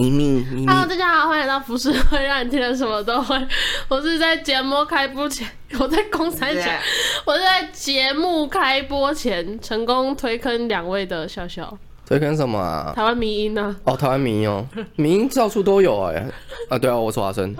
[0.00, 3.36] Hello，大家好，欢迎来到浮世会，让你听了什么都会。
[3.88, 5.46] 我是在节目开播前，
[5.78, 6.80] 我在公三前
[7.26, 11.76] 我是在节目开播前成功推坑两位的笑笑。
[12.06, 12.94] 推坑什么啊？
[12.96, 13.76] 台湾民音呢？
[13.84, 14.66] 哦，台湾民音哦，
[14.96, 16.26] 民音到处都有哎。
[16.70, 17.54] 啊，对啊，我是华生。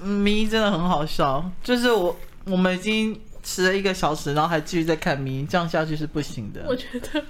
[0.00, 3.20] 民音真的很好笑，就是我我们已经。
[3.42, 6.62] 迟了一个小时，然后还继续在看迷，这样下去是不行的。
[6.68, 7.24] 我觉得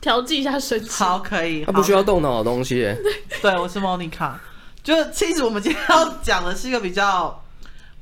[0.00, 0.88] 调剂一下神经。
[0.90, 1.64] 好，可以。
[1.64, 2.92] 他不需要动脑的东西。
[3.40, 4.40] 对，我是莫妮卡。
[4.82, 7.42] 就其实我们今天要讲的是一个比较，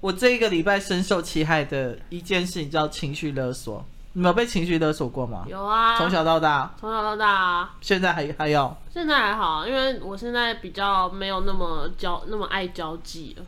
[0.00, 3.84] 我这一个礼拜深受其害的一件事情，叫情绪勒索。
[4.14, 5.44] 你们有被情绪勒索过吗？
[5.48, 6.74] 有啊，从小到大。
[6.78, 7.74] 从小到大啊。
[7.80, 8.76] 现在还还有？
[8.92, 13.44] 现在还好，因为我现在比较没有那么交那么爱交际了。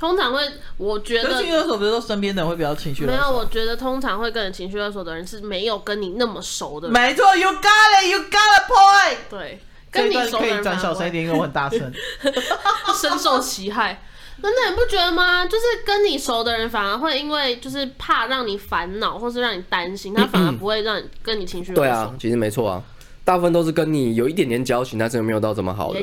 [0.00, 0.40] 通常会，
[0.78, 3.20] 我觉得情绪勒索，比如说身边的人会比较情绪勒索。
[3.20, 6.92] 没有，我觉得通常会跟人情绪勒索的人是没有跟你那么熟的人。
[6.94, 9.16] 没错，You got it, you got a point。
[9.28, 9.60] 对，
[9.90, 11.92] 跟你熟的人可以转小声一点，因为我很大声，
[12.98, 14.02] 深受其害。
[14.42, 15.44] 真的你不觉得吗？
[15.44, 21.84] 就是跟你熟的人反而会因为就是怕让你烦恼，或是让你担心，他反而不会让你跟你情绪勒索。
[21.84, 22.82] 对啊，其实没错啊。
[23.24, 26.02] 大部分都是跟你有一点点交情，但是又没有到这么好的。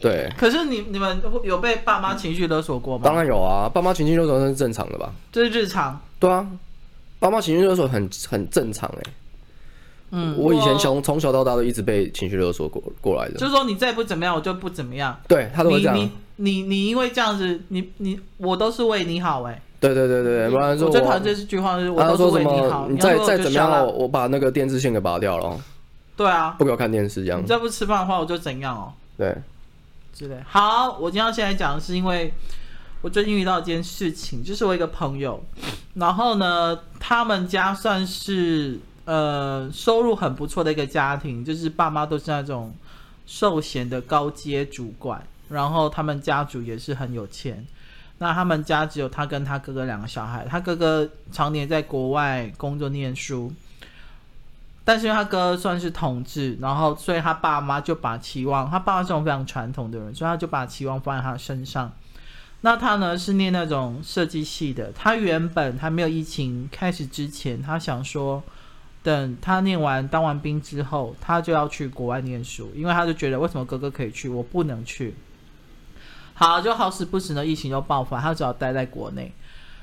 [0.00, 0.30] 对。
[0.36, 3.04] 可是你你们有被爸妈情绪勒索过吗？
[3.04, 5.12] 当然有啊，爸妈情绪勒索那是正常的吧？
[5.32, 5.98] 这是日常。
[6.18, 6.46] 对啊，
[7.18, 9.12] 爸妈情绪勒索很很正常哎。
[10.10, 13.38] 嗯，我以前从从小到大都一直被情绪勒索过过来的。
[13.38, 15.16] 就是说你再不怎么样，我就不怎么样。
[15.28, 15.96] 对，他都会这样。
[15.96, 19.62] 你你你因为这样子，你你我都是为你好哎。
[19.78, 20.88] 对对对对，不然说。
[20.88, 22.86] 我最讨厌这句话，是我都是为你好。
[22.90, 25.58] 你再再怎么样，我把那个电视线给拔掉了。
[26.20, 27.42] 对啊，不给我看电视这样。
[27.42, 28.92] 你再不吃饭的话，我就怎样哦？
[29.16, 29.34] 对，
[30.12, 30.36] 之类。
[30.46, 32.30] 好，我今天要先来讲的是，因为
[33.00, 35.42] 我最近遇到一件事情，就是我一个朋友，
[35.94, 42.74] 然后呢，他们家算是呃收入很不错的一个家庭，就是爸妈都是那种
[43.24, 47.66] 寿险的高阶主管，然后他们家族也是很有钱。
[48.18, 53.50] 那他们家只有他跟他哥哥两个小孩，他哥哥常年在国外工作念书。
[54.90, 61.92] 但是因为他哥算是同志，然后所以他爸妈就把期望，他爸妈是种非常传统的人，所以他就把期望放在他身上。
[62.62, 68.42] 那他呢是念那种设计系的，他原本还没有疫情开始之前，他想说
[69.04, 75.14] 等他念完当完兵之后，他就要去国外念书，因为他就觉得为什么哥哥可以去，我不能去。
[76.34, 79.32] 好，就好死不死呢，疫情就爆发，他只好待在国内。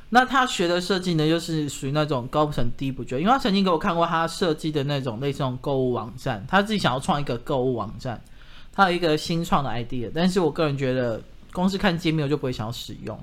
[0.10, 8.22] 那他学的设计呢，又是属于那种高不成低不就，因为他曾经给我看过他设计的那种类似那种购物网站，他自己想要创一个购物网站，
[8.72, 13.20] 他有一个新创的 idea，但是我个人觉得，光是看界面我就不会想要使用。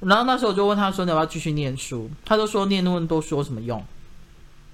[0.00, 3.82] 然后那时候我就问他说：“你要不要继续念书？”他就说：“念那么多书有什么用？”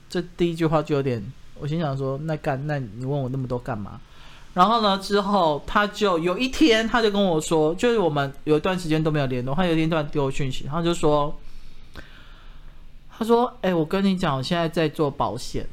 [0.08, 1.22] 这第一句话就有点，
[1.58, 4.00] 我心想说：“那干，那你问我那么多干嘛？”
[4.52, 11.32] 然后呢，之后他就有一天，他就跟我说，就是我们有一段时间都没有联络，他有一天突然给我讯息，他就说，
[13.16, 15.66] 他说：“哎、欸，我跟你讲，我现在在做保险。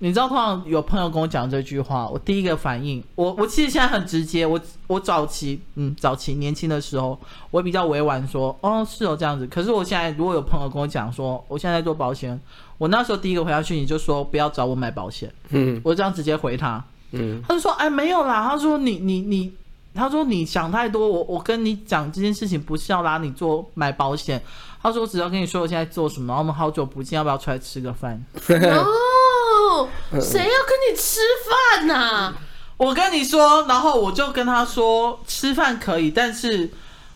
[0.00, 7.18] 你知道，通常有朋友跟我讲这句话，我第一个反应，我我其实现在很直接，我我早期，嗯，早期年轻的时候，
[7.50, 9.46] 我比较委婉说，哦，是哦这样子。
[9.46, 12.40] 可是我现在如果有朋友跟我讲说，我现在在做保险，
[12.78, 15.32] 我那时候第一个回他讯息就说，不要找我买保险。
[15.50, 19.52] 嗯，我这样直接回他。”嗯，他就说：“哎，没有啦。”他说你：“你你你，
[19.94, 21.08] 他说你想太多。
[21.08, 24.42] 我我跟你讲这件事情不是要拉你做买保险。
[24.82, 26.36] 他说我只要跟你说我现在做什么。
[26.36, 28.22] 我们好久不见，要不要出来吃个饭？
[28.48, 29.88] 哦，
[30.20, 32.36] 谁要跟你吃饭呐、啊？
[32.76, 36.70] 我跟你说，然后我就跟他说吃饭可以，但是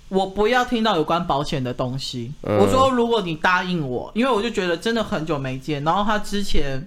[0.09, 2.33] 我不要听到有关保险的东西。
[2.43, 5.85] 嗯、我说如果你答应我，因为我就觉得真的很久没见。
[5.85, 6.87] 然后他之前。”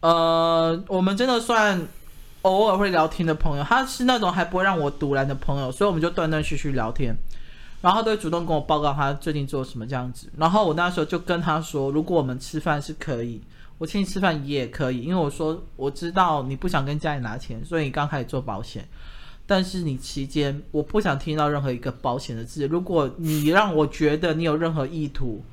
[0.00, 1.88] 呃，我们真的算
[2.42, 7.16] 偶尔会聊天的朋友，他是那种还不会让我独揽的朋友，所以我们就断断续续聊天，
[7.80, 10.30] 然后都会主动跟我报告他最近做什么这样子。
[10.36, 13.40] 然后我那时候就跟他说，如果我们吃饭是可以，
[13.78, 18.88] 我请你吃饭也可以，因为我说我知道你不想跟家里拿钱，所以你刚开始做保险，
[19.46, 25.44] 但是你期间我不想听到任何一个保险的字，如果你让我觉得你有任何意图。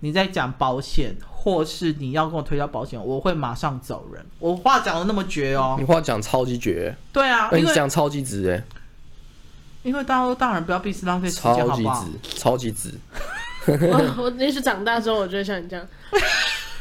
[0.00, 4.24] 你在讲保险，或是你要跟我推销保险，我会马上走人。
[4.38, 6.94] 我话讲的那么绝哦，你话讲超级绝。
[7.12, 8.62] 对啊，你讲超级直哎。
[9.82, 11.94] 因为大家都大人，不要彼此浪费时间，好不好？
[11.94, 12.94] 超级直，超级直。
[13.68, 15.86] 我我也是长大之后，我就像你这样。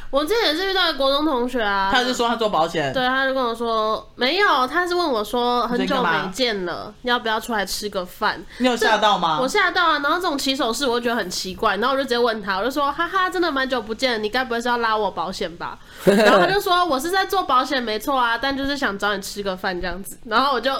[0.10, 8.42] 我之前也是遇到一个国中同学啊，他是说他做保险，对，他就跟我说没有，他是问我说很久没见了，要不要出来吃个饭？
[8.60, 9.40] 你有吓到吗？
[9.42, 10.00] 我吓到啊！
[10.00, 15.78] 然后这种起手式我就觉得很奇怪，然后我就直接问他，我就说哈哈，真的蛮久不见了，你该不会是要拉我保险吧？
[16.06, 20.72] 然后他就说我是在做保险没错啊，但就是想找你吃个饭这样子，然后我就。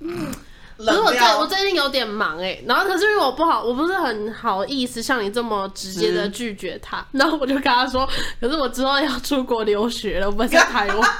[0.00, 0.32] 嗯
[0.78, 8.08] 可是我最我最近有点忙哎、欸，然后可是因为我不好，我不是很好意思像你这么直接的拒绝他，然后我就跟他说，
[8.40, 11.10] 可是我之后要出国留学了，我不在台湾。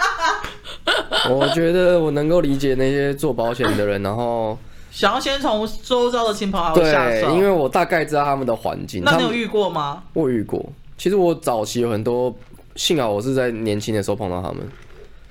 [1.31, 4.57] 我觉得我能够理解那些做保险的人，然后
[4.93, 9.03] 想要先从周遭的亲朋好友下手，对，因为我大概知道他们的环境。
[9.05, 10.05] 那你有遇过吗？
[10.13, 10.65] 我遇过，
[10.97, 12.33] 其实我早期有很多，
[12.77, 14.59] 幸好我是在年轻的时候碰到他们。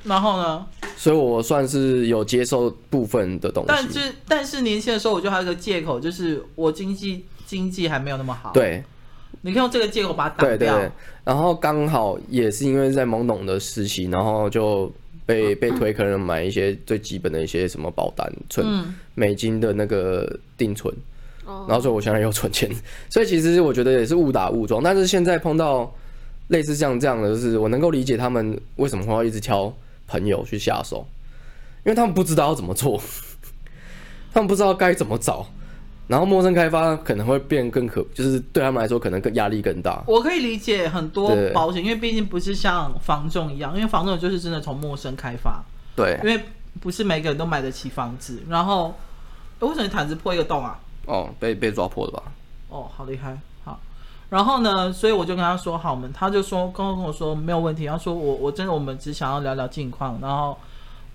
[0.03, 0.65] 然后呢？
[0.95, 3.67] 所以我算是有接受部分的东西。
[3.67, 8.51] 但是，但是年轻的时候，我就还有一个借口，就是我经济经济还没有那么好。
[8.51, 8.83] 对，
[9.41, 10.47] 你可以用这个借口把它打掉。
[10.47, 10.91] 对对对。
[11.23, 14.91] 然后刚好也是因为在懵懂的时期，然后就
[15.25, 18.65] 被被推，可能买一些最基本的一些什么保单、存
[19.13, 20.93] 美金的那个定存。
[21.45, 22.69] 然后所以我现在又存钱，
[23.09, 24.81] 所以其实我觉得也是误打误撞。
[24.81, 25.93] 但是现在碰到
[26.47, 29.71] 类似像这样的，就是我能够理解他们为什么会要一直敲。
[30.07, 31.05] 朋友去下手，
[31.85, 33.01] 因为他们不知道要怎么做，
[34.33, 35.45] 他们不知道该怎么找，
[36.07, 40.03] 然后陌生开发可能会变更可，就是对他们来说可能更压力更大。
[40.07, 45.63] 我可以理解很多保险，因为毕竟不是像房仲一样，因为房仲就是真的从陌生开发。
[45.95, 46.41] 对，因为
[46.79, 48.41] 不是每个人都买得起房子。
[48.47, 48.95] 然后，
[49.59, 50.79] 为什么你毯子破一个洞啊？
[51.05, 52.23] 哦，被被抓破了吧？
[52.69, 53.37] 哦，好厉害。
[54.29, 57.87] 然后呢，所以我就跟他说好嘛，他就说刚刚跟我说没有问题。
[57.87, 60.57] 他说我我真的我们只想要聊聊近况，然后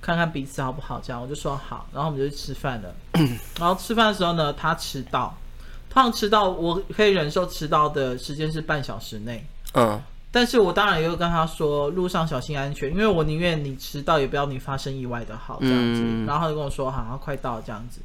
[0.01, 1.21] 看看彼此好不好这样。
[1.21, 2.95] 我就说好，然后我们就去吃饭了。
[3.61, 5.37] 然后吃饭的时候呢，他迟到，
[5.91, 9.47] 他迟到我可以忍受迟到的时间是半小时内。
[9.75, 10.01] 嗯，
[10.31, 16.03] 但是我当然也有跟他说路上小心安全，因为我宁愿你迟到也不要你发生意外的好这样子。
[16.27, 18.01] 然后他就跟我说好，快到这样子。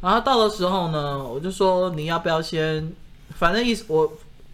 [0.00, 2.92] 然后到的时候呢，我就说你要不要先，
[3.30, 4.08] 反正意思我。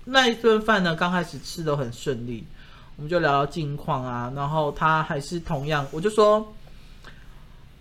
[0.05, 2.45] 那一顿饭呢，刚开始吃的很顺利，
[2.97, 4.33] 我们就聊聊近况啊。
[4.35, 6.53] 然后他还是同样，我就说，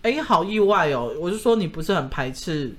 [0.02, 1.12] 哎，好意外哦！
[1.20, 2.74] 我就说你不是很排斥，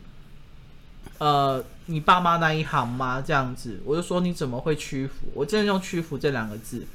[1.18, 3.22] 呃，你爸妈那一行吗？
[3.22, 5.28] 这样子，我就说你怎么会屈服？
[5.34, 6.86] 我真的用屈服这两个字，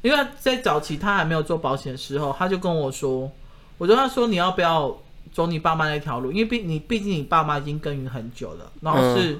[0.00, 3.30] 因为在早期他还没有做保险的时候，他就跟我说，
[3.76, 4.96] 我就跟他说你要不要
[5.30, 6.32] 走你爸妈那条路？
[6.32, 9.38] 因为毕你毕竟你爸妈已经耕耘很久了，然后是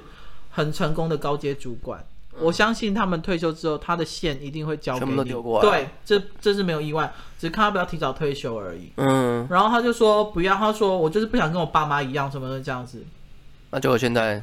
[0.51, 2.05] 很成功的高阶主管。
[2.41, 5.33] 我相信他们退休之后，他的线一定会交给你。
[5.61, 8.93] 对，这这是没有意外，只是看他不要提早退休而已。
[8.97, 9.47] 嗯。
[9.51, 13.05] 然后他就说不要，他说我就是不想跟我爸妈一样什么的这样子。
[13.71, 14.43] 那就我现在，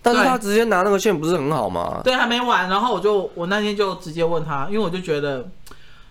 [0.00, 2.00] 但是他直接拿那个线不是很好吗？
[2.04, 2.68] 对，还没完。
[2.68, 5.48] 然后我就我那天就直接问他，因为我就觉得，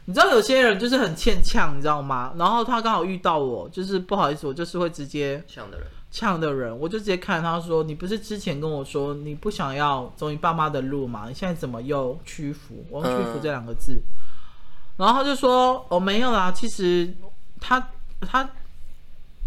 [0.06, 2.34] 你知道有些人就是很欠呛，你知道吗？
[2.38, 5.88] 然后他刚好遇到我，就是不好意思，我就是会直接呛的人。
[6.16, 11.26] 呛的人，我就直接看他说：“你不是之前跟我说你不想要走你爸妈的路吗？
[11.28, 12.86] 你现在怎么又屈服？
[12.90, 13.96] 我用屈服这两个字。
[13.96, 14.02] 嗯”
[14.96, 17.14] 然后他就说：“哦，没有啦，其实
[17.60, 17.90] 他
[18.22, 18.50] 他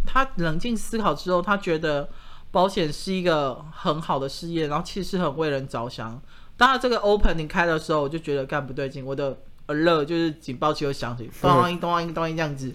[0.05, 2.07] 他冷静思考之后，他觉得
[2.51, 6.21] 保险是一个很好的事业，然后其实是很为人着想。
[6.59, 9.39] 当然，这个 open 你开的时候，我就觉得干不对劲，我的
[9.69, 12.75] alert 就是警报器又响起，咚一咚一咚一这样子。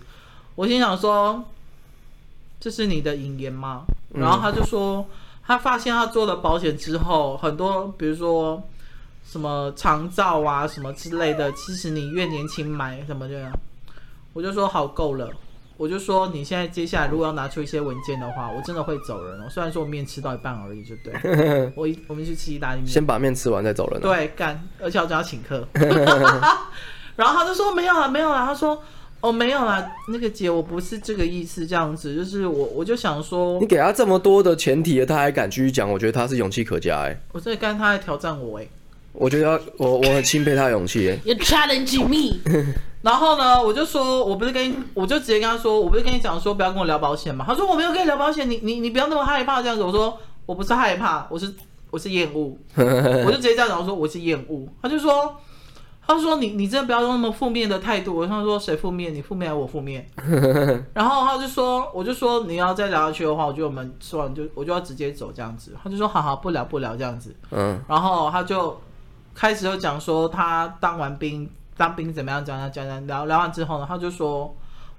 [0.56, 1.46] 我心想说。”
[2.64, 3.84] 这是你的引言吗？
[4.14, 5.06] 然后他就说，
[5.46, 8.64] 他发现他做了保险之后，很多比如说
[9.26, 13.52] 什么长照啊什么之类的，其实你越年轻买什么这样，
[14.32, 15.30] 我就说好够了，
[15.76, 19.50] 我就说你现在接下来如果要拿出一些文件的话，我真的会走人哦。
[19.50, 21.14] 虽然说我面吃到一半而已，就对，
[21.76, 24.00] 我我们去吃意大利面，先把面吃完再走人。
[24.00, 25.68] 对，干，而且我就要请客。
[27.18, 28.82] 然后他就说没有了，没有了，他说。
[29.24, 38.68] 哦，没有啦，那个姐，我不是这个意思，这样子，就是我，我就想说，你给他这么多的前提，他还敢继续讲，我觉得他是勇气可嘉，哎，我在刚他在挑战我，哎，
[39.14, 42.38] 我觉得我我很钦佩他的勇气，哎，You challenge me，
[43.02, 51.50] 然后呢，我就说，我不是跟你，我就直接跟他说，我不是跟你讲说不要跟我聊保险嘛，他说我没有跟你聊保险，你你你不要那么害怕这样子，我说我不是害怕，我是
[51.92, 52.58] 我是厌恶，
[53.26, 55.34] 我就直接这样讲，我说我是厌恶，他就说。
[56.06, 59.14] 他说你：“你你真的不要用那么负面的态度。”我他说：“谁负面？
[59.14, 60.06] 你负面还是我负面？”
[60.94, 67.80] 然后他就说：“我就说你要再聊下去的话，我觉得我们吃完就我就要直接走这样子。”他就说：“好好，不聊不聊这样子。”嗯。
[67.88, 68.78] 然后他就
[69.34, 74.54] 开始就讲说他当完兵当兵怎么样，讲讲讲讲聊聊完之后呢，他就说：“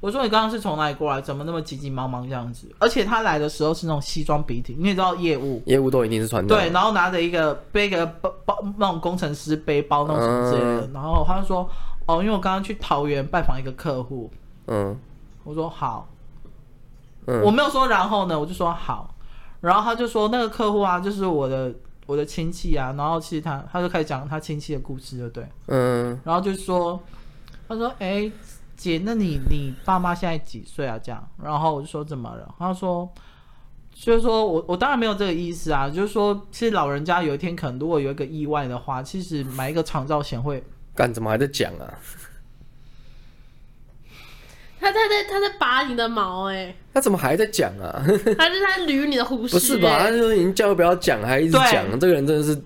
[0.04, 1.18] 我说你刚刚是从哪里过来？
[1.18, 2.70] 怎么那么急急忙忙这样子？
[2.78, 6.54] 而且他来的时候是那种西装笔挺，你也知道业务，业务都一定是穿的。
[6.54, 10.86] 对，然后拿着一个背个包包那种工程师背包那种什么之类的。
[10.88, 11.66] 嗯、然后他就说
[12.04, 14.30] ：“哦，因为我刚刚去桃园拜访一个客户。”
[14.68, 14.94] 嗯，
[15.42, 16.06] 我说好。
[17.26, 19.14] 嗯，我没有说然后呢，我就说好。
[19.62, 21.72] 然后他就说那个客户啊，就是我的
[22.04, 22.94] 我的亲戚啊。
[22.94, 25.48] 然后其实他他就开始讲他亲戚的故事，对不对？
[25.68, 26.20] 嗯。
[26.24, 27.00] 然后就说，
[27.66, 28.30] 他说：“哎。”
[28.84, 31.00] 姐，那你你爸妈现在几岁啊？
[31.02, 32.54] 这样，然后我就说怎么了？
[32.58, 33.10] 他说，
[33.94, 40.62] 就是说我我当然没有这个意思啊，就是说，其实老人家有一天可能如果有一个意外的话，其实买一个长照险会。
[40.94, 41.94] 干怎么还在讲啊？
[44.78, 46.76] 他他在他在拔你的毛哎、欸！
[46.92, 48.04] 他怎么还在讲啊？
[48.36, 49.58] 他是在捋你的胡须、欸？
[49.58, 49.98] 不是吧？
[49.98, 52.62] 他就说已经叫我不要讲，还一直讲，这个人真的是。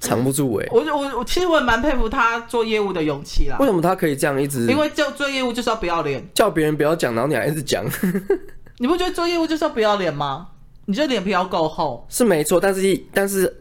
[0.00, 3.58] 藏不住哎、欸，我我我其实我也蛮佩服他做业务的勇气啦。
[3.60, 4.66] 为什么他可以这样一直？
[4.66, 7.84] 因为就做业务就是要不要脸，叫别人不要讲，然后你还一直讲。
[8.78, 10.48] 你不觉得做业务就是要不要脸吗？
[10.86, 13.54] 你觉得脸皮要够厚是没错，但是但是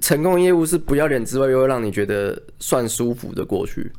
[0.00, 3.90] 成功业务是不要脸之外，又会让你觉得算舒服的过去。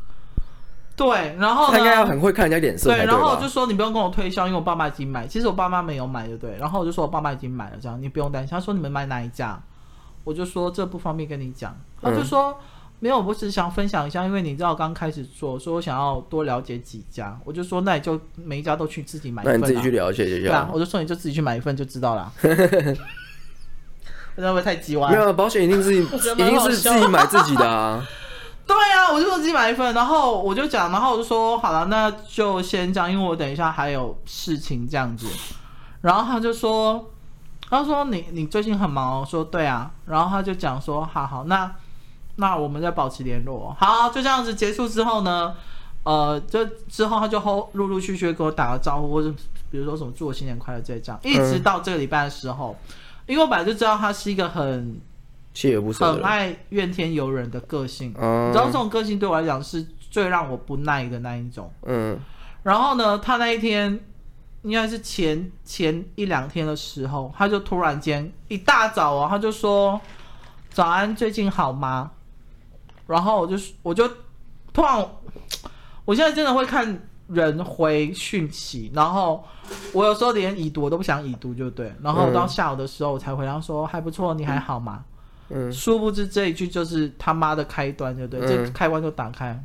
[0.95, 2.89] 对，然后他应该要很会看人家脸色。
[2.89, 5.27] 对，然后我就说你不用跟我推销，因为我爸妈已经买。
[5.27, 6.55] 其实我爸妈没有买，对不对？
[6.57, 8.51] 然后我就说我爸妈已经买了，这样你不用担心。
[8.51, 9.59] 他说你们买哪一家？
[10.25, 12.57] 我就说这不方便跟你讲，他就说、嗯、
[12.99, 17.39] 没有，我只是想分享一下，因为你知道刚开始做，所以我想要多了解几家。
[17.45, 20.47] 我就说那你就每一家都去自己买一份，那你自己去了解一下。
[20.47, 22.33] 对啊，我就说你就自己去买一份就知道了。
[22.41, 22.55] 会
[24.35, 25.11] 不会太鸡歪？
[25.11, 28.03] 没有，保险一定是一定是自己买自己的啊。
[28.65, 35.27] 对啊，我就说自己买一份，然后我就讲，然后我就说好了，那就先这样，因为我等一下还有事情这样子。
[36.01, 37.11] 然后他就说。
[37.69, 41.73] 他说你：“你你最近很忙哦。”说：“对啊。”然后他就讲说：“好好，那
[42.35, 45.55] 那我们再保持联络。”好，就这样子结束之后呢，
[46.03, 49.33] 呃，就之后他就后陆陆续续给我打个招呼，或者
[49.71, 52.93] 比如说什么祝我新年快乐这样，一直到这个礼拜的时候，嗯、
[53.27, 55.01] 因为我本来就知道他是一个很
[55.55, 58.13] 锲而不舍、很爱怨天尤人的个性。
[58.17, 61.71] 嗯，你知道这种个性对我来讲是最让我不耐的那一种。
[61.83, 62.19] 嗯，
[62.61, 63.99] 然后呢，他那一天。
[64.65, 70.01] 应该是前前一两天的时候，他就突然间一大早哦，他就说
[70.73, 72.09] ：“早安，最近好吗？”
[73.05, 74.09] 然后我就我就
[74.73, 75.07] 突然，
[76.03, 79.45] 我现在真的会看人回讯息，然后
[79.93, 81.93] 我有时候连已读我都不想已读，就对。
[82.01, 85.05] 然后到下午的时候我才回答说：“还不错，你还好吗？”
[85.49, 85.71] 嗯。
[85.71, 89.63] 殊不知这一句就是他妈的开端，就对，这开关就打开，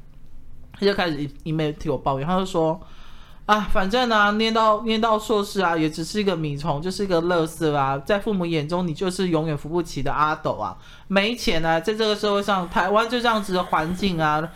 [0.75, 2.79] 他就开始一一面替我抱怨，他就说。
[3.51, 10.77] 啊，反正呢、啊，念到念到硕士啊，也只是一个米虫，就是一个乐色啊，在父母眼中，你就是永远扶不起的阿斗啊，
[11.09, 14.49] 没钱啊，在这个社会上，台湾就这样子的环境啊，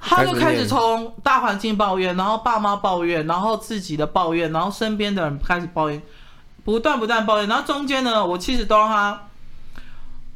[0.00, 6.00] 他就开始从大环境抱怨，然后爸妈抱怨，然后自己的抱怨，然后身边的人开始抱怨，
[6.64, 9.28] 不断不断抱怨，然后中间呢，我其实都让他，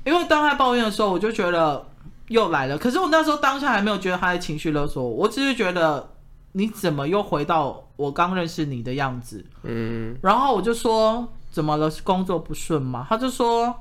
[0.05, 1.87] 因为当他抱怨的时候，我就觉得
[2.29, 6.11] 又来了，可是我那时候当下还没有觉得他在情绪勒索我，我只是觉得。
[6.57, 9.45] 你怎么又回到我刚认识你的样子？
[9.63, 11.91] 嗯，然后我就说怎么了？
[12.03, 13.07] 工作不顺吗？
[13.11, 13.75] 他就说，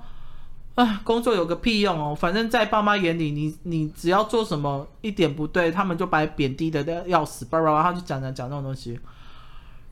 [0.75, 2.13] 哎，工作有个屁用哦！
[2.13, 8.99] 反正在爸妈眼里，你你只要做什么一点不对，他们就把你贬低的要死，叭叭叭，他就讲讲讲这种东西。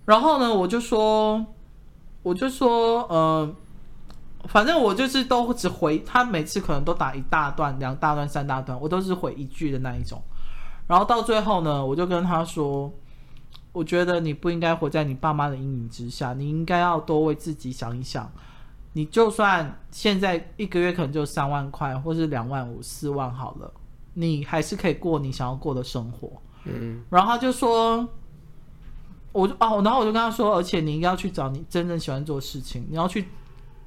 [0.04, 1.46] 然后呢，我就说，
[2.22, 3.56] 我就说，嗯、呃，
[4.50, 10.22] 反正我就是都只回他，每次可能都打一大段、两大段、三大段，我都是回一句的那一种。
[10.88, 12.92] 然后到最后呢，我就跟他说
[13.72, 18.30] ：“我觉得你不应该活在你爸妈的阴影之下，你应该要多为自己想一想。
[18.92, 23.74] 你就算现在一个月可能就三万块，或是两万五、四万好了，
[24.14, 26.32] 你还是可以过你想要过的生活。”
[26.66, 27.04] 嗯。
[27.10, 28.08] 然后他就说
[29.32, 33.28] ：“我就哦，然后我就跟他说，而且你应该要去找你真正喜欢做的事情，你要去，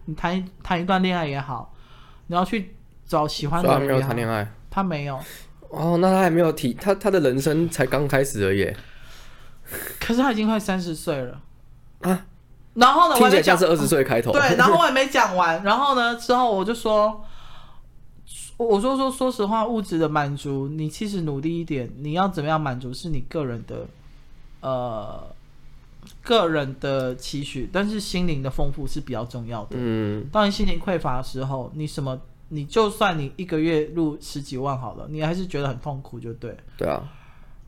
[0.07, 1.73] 你谈谈一段恋爱也好，
[2.27, 2.75] 你要去
[3.05, 5.21] 找喜欢的人。”他没有谈恋爱，他没有。
[5.71, 8.73] 哦，那他还没有提，他他的人生才刚开始而已。
[9.99, 11.41] 可是他已经快三十岁了
[12.01, 12.27] 啊！
[12.75, 14.31] 然后呢，听起来像是二十岁开头。
[14.33, 15.63] 对， 然后我也没讲完。
[15.65, 17.25] 然后呢，之后我就说，
[18.57, 23.87] 我说说说实话，物质的满足，你其实努力一点，你要怎么样满足是你个人的，
[24.61, 25.27] 呃，
[26.23, 27.69] 个人的期许。
[27.73, 29.71] 但是心灵的丰富是比较重要的。
[29.73, 32.21] 嗯，当你心灵匮乏的时候，你什么？
[32.49, 36.57] 你就算你一个月入十几万好了，你还是觉得很痛苦，就对。
[36.77, 37.03] 对啊。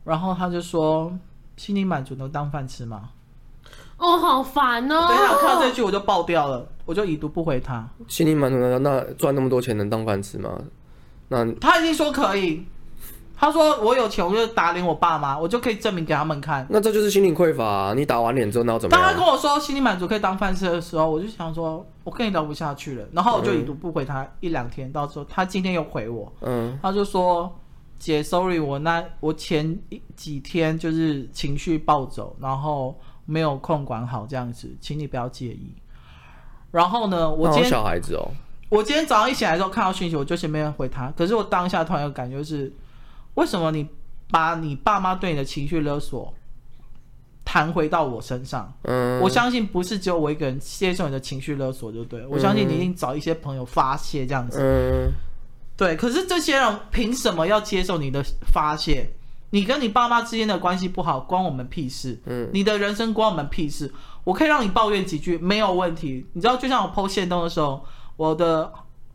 [0.05, 1.13] 然后他就说
[1.57, 3.11] ：“心理满足能当饭吃吗？”
[3.99, 5.09] 哦，好烦哦！
[5.09, 7.87] 等一下，看到这句我就爆掉了，我就已读不回他。
[8.07, 10.57] 心理满足能那赚那么多钱能当饭吃吗？
[11.29, 12.65] 那他已经说可以。
[13.41, 16.67] 他说我有钱，我就打脸我爸妈，我就可以证明给他们看。
[16.69, 17.95] 那这就是心灵匮乏啊！
[17.95, 19.07] 你打完脸之后，然后怎么样？
[19.07, 23.07] 当他跟我说心理满足可以当饭吃的时候，我就想说，我跟你聊不下去了。
[23.13, 27.57] 然后我就已读不回他一两天，到时候他今天又回我，嗯，他就说
[27.97, 29.79] 姐，sorry，我那我前
[30.17, 35.73] 几天就是情绪暴走，然后没有控管好这样子，请你不要介意。
[36.73, 38.29] 然后呢，我今天小孩子哦，
[38.69, 41.13] 我今天早上一起来之后看到讯息，我就先没有回他。
[41.17, 42.73] 可是我当下突然有感觉就是。
[43.39, 43.89] 为什么你
[44.31, 46.35] 把你爸妈对你的情绪勒索
[47.45, 48.71] 弹回到我身上？
[48.83, 52.27] 嗯，我相信不是只有我一个人接受你的情绪勒索，就对。
[52.27, 54.59] 我相信你一定找一些朋友发泄这样子。
[54.61, 55.13] 嗯，
[55.77, 55.97] 对。
[55.97, 59.09] 可是这些人凭什么要接受你的发泄？
[59.51, 62.21] 你跟你爸妈之间的关系不好，关我们屁事。
[62.27, 63.95] 嗯，你的人生关我们屁事。
[64.25, 66.27] 我可以让你抱怨几句，没有问题。
[66.35, 67.83] 你知道，就像我剖线洞的时候，
[68.17, 68.71] 我的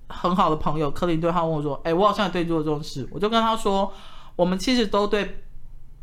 [0.08, 3.94] 很好的朋友克林对他问我说：“哎，我好像也对你做了这种事。”我就跟他说。
[4.36, 5.44] 我们其实都对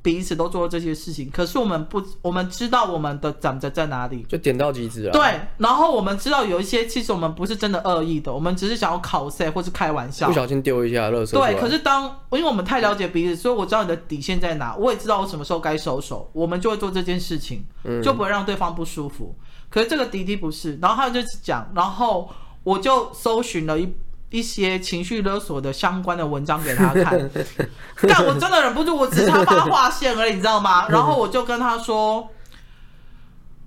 [0.03, 5.13] 彼此都做了这些事情，可是我们不，我们知道我们的长者在哪里，就点到即止啊。
[5.13, 11.11] 对，然后我们知道有一些其实我们不是真的恶意的，我们只是想要考试或是开玩笑，不小心丢一下。
[11.11, 17.63] 对，可是当因为我们太了解彼此，所以我知道你的底线在哪，我也知道我什么时候该收手，我们就会做这件事情，
[18.03, 19.37] 就不会让对方不舒服。
[19.39, 22.31] 嗯、可是这个弟弟不是，然后他就讲，然后
[22.63, 23.93] 我就搜寻了一。
[24.31, 27.31] 一些情绪勒索的相关的文章给他看，
[28.09, 30.89] 但我真的忍不住，我只差帮他划线而已，你知道吗？
[30.89, 32.29] 然后我就跟他说，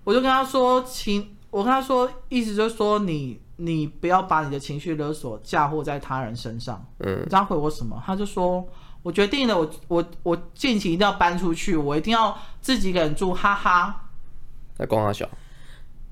[0.03, 6.83] 我就跟他说，情，我跟他说，意思就是说你，你你不要把你的情绪勒索嫁祸在他人身上。
[6.99, 8.01] 嗯，你知道他回我什么？
[8.05, 8.65] 他就说，
[9.01, 14.01] 我决定了，我我我近期一定要搬出去，我一定要自己一个人住，哈哈。
[14.77, 15.27] 在光他小。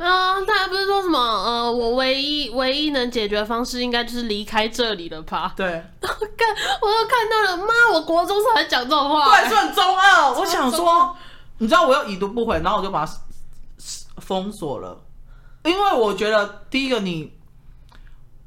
[0.01, 1.19] 啊，大家不是说什么？
[1.19, 5.53] 呃，我唯一唯一能解决的方式，应该就是离开这里了吧？
[5.55, 5.67] 对。
[6.01, 10.33] 看，我又看到了，妈，我国中时候还讲这种话，对，算中二。
[10.33, 11.15] 我想说，
[11.59, 13.13] 你知道我又已读不回，然后我就把它
[14.17, 14.99] 封锁了，
[15.63, 17.33] 因为我觉得第一个你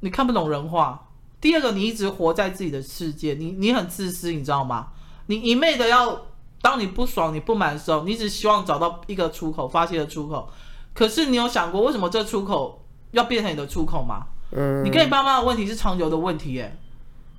[0.01, 1.07] 你看不懂人话，
[1.39, 4.87] 第二个你一直活在自己的世界，你你很自私，你知道吗？
[5.27, 6.23] 你一昧的要，
[6.61, 10.49] 当你不爽、你不满的时候，你只希望找到一个出口，发泄的出口。
[10.95, 14.25] 可是你有想过，为什么这出口要变成你的出口吗？
[14.51, 16.75] 嗯，你跟你爸妈的问题是长久的问题耶。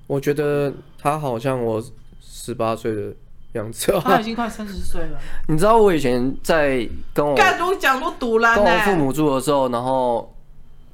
[0.05, 1.83] 我觉得他好像我
[2.21, 3.13] 十八岁的
[3.53, 5.19] 样子，他已经快三十岁了。
[5.49, 10.31] 你知道我以前在跟我干都讲都赌烂，跟我父母住的时候，然后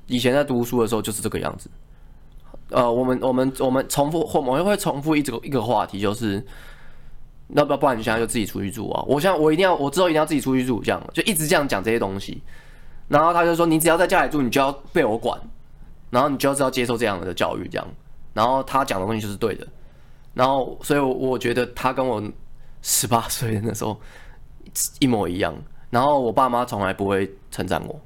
[0.08, 1.70] 以前在读书的时候就是这个样子。
[2.70, 6.42] 呃，我们我们我们重复或我们会重复一个一个话题，就是。
[7.50, 7.78] 要不要？
[7.78, 9.04] 不然你现在就自己出去住啊！
[9.08, 12.42] 我现在我一定要，我之后一定要自己出去住，这样就一直这样讲这些东西。
[13.08, 15.40] 然后他就说：“你只要在家里住，你就要被我管，
[16.10, 17.88] 然后你就要知道接受这样的教育，这样。”
[18.34, 19.68] 然后他讲的东西就是对的。
[20.34, 22.24] 然后，所以我觉得他跟我
[22.82, 24.00] 十八岁的那时候
[25.00, 25.54] 一模一样。
[25.92, 28.00] 然后我爸妈从来不会称赞我，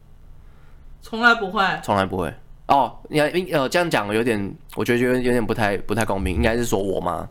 [1.01, 2.33] 从来不会，从来不会。
[2.67, 6.35] 哦，你看，呃，这样讲有点，我觉得觉得有点不太不太公平。
[6.35, 7.25] 应该是说我妈，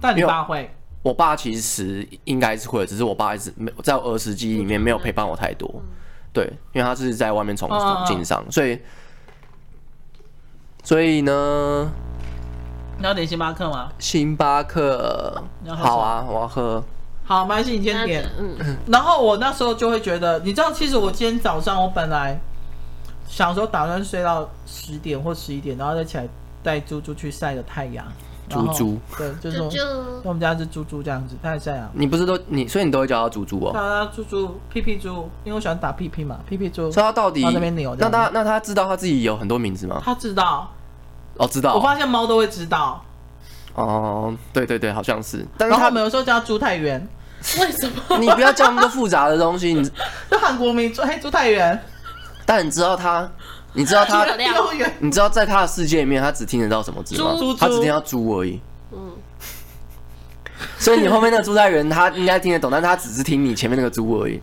[0.00, 0.70] 但你爸会。
[1.02, 5.68] 我爸其实应该是会，只是我爸一直没在我儿时记忆里面没有陪伴我太多，
[6.32, 7.68] 对，因为他是在外面从
[8.06, 8.78] 经商，所以
[10.84, 11.90] 所以呢，
[12.98, 13.90] 你要点星巴克吗？
[13.98, 15.42] 星巴克，
[15.76, 16.82] 好啊，我要喝。
[17.24, 18.28] 好，没关系，你先点。
[18.38, 22.38] 嗯，然后我那时候就会觉得，你知道，其实我今天早上我本来
[23.28, 26.28] 想说打算睡到十点或十一点，然后再起来
[26.62, 28.04] 带猪猪去晒个太阳。
[28.52, 29.70] 猪猪，对，就是说，
[30.22, 31.90] 我们家是猪猪这样子，它也这样。
[31.92, 33.72] 你不是都你，所以你都会叫它猪猪哦。
[33.72, 36.90] 叫它猪猪，屁屁猪，因为我喜欢打屁屁嘛，屁屁猪。
[36.90, 40.00] 所以它到底那边扭，那它那它知道它自己有很多名字吗？
[40.04, 40.70] 它知道，
[41.36, 41.74] 哦，知道。
[41.74, 43.02] 我发现猫都会知道。
[43.74, 45.46] 哦，对对对，好像是。
[45.56, 47.00] 但是它们有时候叫猪太原，
[47.58, 48.18] 为什么？
[48.20, 49.82] 你不要叫那么多复杂的东西，你
[50.30, 51.82] 就韩国名猪，嘿，猪太原。
[52.44, 53.30] 但你知道它？
[53.74, 54.26] 你知道他，
[55.00, 57.34] 你知道在他的世界里面，他只听得到什么字吗？
[57.58, 58.60] 他只听到猪而已。
[58.92, 59.12] 嗯。
[60.78, 64.40] 所以你后面那个猪在人，他应该听得懂，但是他只是听你前面那个猪而已。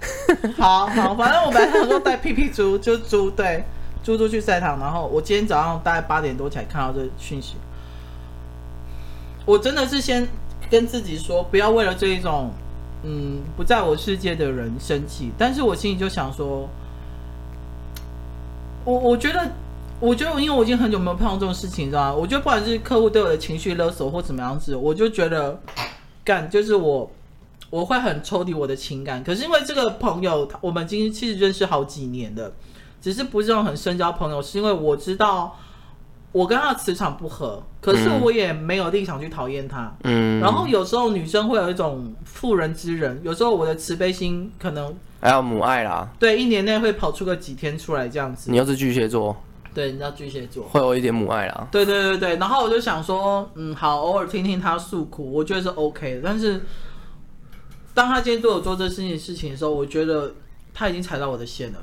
[0.56, 3.62] 好好，反正我本来想说带屁屁猪，就猪对，
[4.02, 4.80] 猪猪去赛场。
[4.80, 7.56] 然后我今天早上大概八点多才看到这讯息。
[9.44, 10.26] 我真的是先
[10.70, 12.50] 跟自己说，不要为了这一种
[13.02, 16.66] 嗯不在我世界的人生气，但是我心里就想说。
[18.84, 19.50] 我我觉得，
[20.00, 22.14] 我觉得，因为我已经很久没有碰到这种事情，你知道吗？
[22.14, 25.60] 我觉得不管是客户对我的情绪勒索或怎么样子，我就觉得，
[26.24, 27.10] 干就是我，
[27.70, 29.22] 我会很抽离我的情感。
[29.22, 32.52] 可是因为这个朋友，我们今天其实认识好几年的，
[33.00, 35.56] 只是不是那种很深交朋友，是因为我知道
[36.32, 39.94] 我跟他的磁场不合，可是我也没有立场去讨厌他。
[40.04, 46.08] 嗯，然后有时候女生会有一种妇人之仁，有时候我的慈悲心可能还有母爱啦。
[46.18, 48.50] 对，一年内会跑出个几天出来这样子。
[48.50, 49.36] 你又是巨蟹座，
[49.74, 51.68] 对，你知道巨蟹座会有一点母爱啦。
[51.70, 56.22] 对对对对，然后我就想说，嗯，好，偶尔听听他诉苦，我觉得是 OK 的。
[56.24, 56.62] 但是
[57.92, 60.32] 当他今天对我做这事情事情的时候，我觉得
[60.72, 61.78] 他已经踩到我的线了。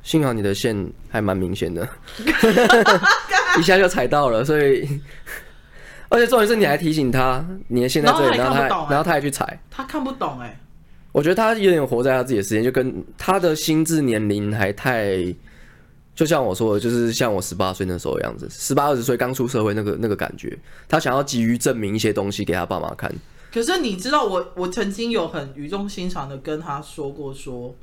[0.00, 1.82] 幸好你的线还蛮明显的，
[3.58, 4.88] 一下就踩到了，所以
[6.08, 10.60] 而且重点是你还提醒他你的线在这里，然后他然后他还去踩，他看不懂哎、欸。
[11.12, 15.34] 我觉得他有点活在他自己的时间，就跟他的心智年龄还太，
[16.14, 20.56] 就像我说的，就是像我十八岁那时候的样子，十八二十岁刚出社会那个那个感觉，
[20.88, 23.12] 他想要急于证明一些东西给他爸妈看。
[23.52, 27.74] 可是你知道我，我我曾经有很语重心长的跟他说过说。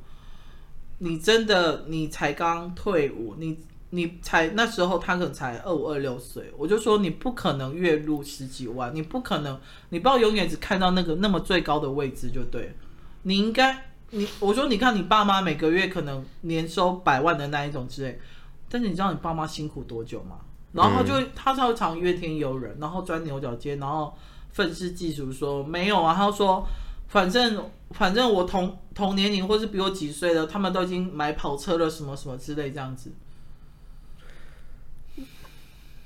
[0.98, 3.58] 你真的，你才刚退伍，你
[3.90, 9.58] 你才那时候他可能才二五二六岁，我就说你不可能月入十几万，你不可能，
[9.90, 12.76] 你不要永远只看到那个那么最高的位置就对，
[13.22, 18.20] 你应该你我说你看你爸妈每个月可能年收百万的那一种之类，
[18.68, 20.36] 但是你知道你爸妈辛苦多久吗？
[20.72, 24.12] 然后他就、嗯、他超常怨天尤人，然后钻牛角尖，然后
[24.50, 26.66] 愤世嫉俗说没有啊，他说。
[27.08, 33.12] 反正反正我同同年龄或是比我几岁的，他们都已经买跑车了，什么什么之类这样子。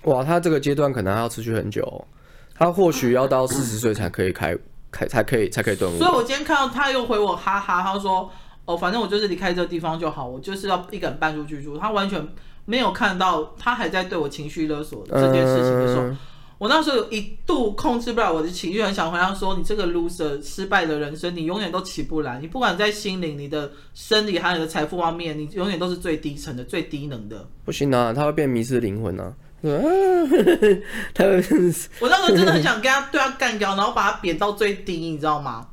[0.05, 2.05] 哇，他这个阶段可能还要持续很久哦，
[2.55, 4.57] 他或许要到四十岁才可以开
[4.91, 5.99] 开才可以才可以顿悟。
[5.99, 8.31] 所以我今天看到他又回我哈哈，他说
[8.65, 11.77] 哦，反正我就是离开这个地方就好，我就是要一个人搬出去住。
[11.79, 12.27] 他完全
[12.65, 16.03] 没有看到他还在对我情绪勒索这件事情的时候。
[16.03, 16.19] 嗯
[16.61, 22.39] 我那时候有一度控制不了我的情绪，很想回他说：“你这个 loser，失败的人生，你永远都起不来。
[22.39, 29.33] 你不管在心灵、你的生理还有你的财富方面，你永远都是最低层的、最低能的。”不行啊，他会变迷失灵魂啊！
[31.13, 31.37] 他会，
[32.01, 35.67] 我那时候真的很想跟他对他干掉，然后把他贬到最低，你知道吗？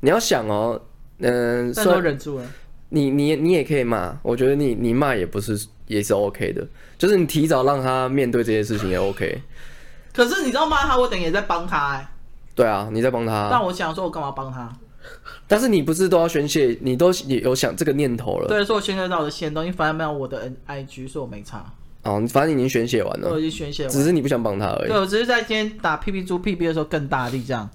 [0.00, 0.80] 你要想哦，
[1.18, 2.44] 嗯、呃，但都忍住了。
[2.90, 6.66] 你你你也可以骂，我觉得你你骂也不是也是 OK 的，
[6.98, 9.42] 就是你提早让他面对这些事情也 OK。
[10.12, 10.86] 可是你知道骂？
[10.86, 12.08] 他我等于也在帮他哎、欸。
[12.54, 13.48] 对啊，你在帮他。
[13.50, 14.70] 但我想说，我干嘛帮他？
[15.48, 16.78] 但是你不是都要宣泄？
[16.80, 18.46] 你都有想这个念头了。
[18.46, 21.64] 对，所以我宣泄到我的线东西，反正没有我的 N I G，所以我没差。
[22.02, 23.30] 哦，反正你已经宣泄完了。
[23.30, 24.88] 我已经宣泄完，只是你不想帮他而已。
[24.88, 27.68] 对，我只是在今天打 P P 猪 P P 的时候更大力，这样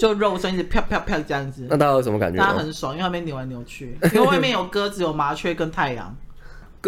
[0.00, 1.66] 就肉身一直飘飘飘这样子。
[1.68, 2.38] 那大家有什么感觉？
[2.38, 6.14] 大家很爽，因为外面扭来扭去，因为外面有鸽子、有麻雀跟太阳。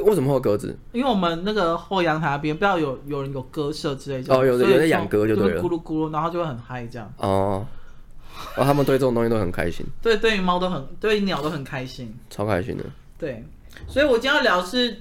[0.05, 0.79] 为什么会有鸽子？
[0.93, 7.13] 因为我们那个后阳台那边，不知道有有人有鸽舍之类的哦，有的有在养鸽就对了，咕噜咕噜，然后就会很嗨这样。
[7.17, 7.67] 哦，
[8.57, 9.85] 哦，他们对这种东西都很开心。
[10.01, 12.85] 对，对于猫都很，对于鸟都很开心，超开心的。
[13.19, 13.45] 对，
[13.89, 14.99] 所以我今天要聊是，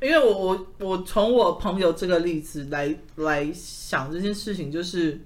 [0.00, 5.20] 因为我我我从我朋友这个例子来来想这件事情，就是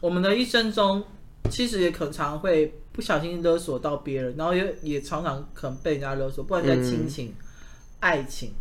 [0.00, 1.02] 我们的一生中，
[1.50, 7.28] 其实也可常会不小心勒索到别人，然后也也常常可能被人家勒索，不管在亲情。
[7.28, 7.42] 嗯
[7.98, 8.52] 爱情，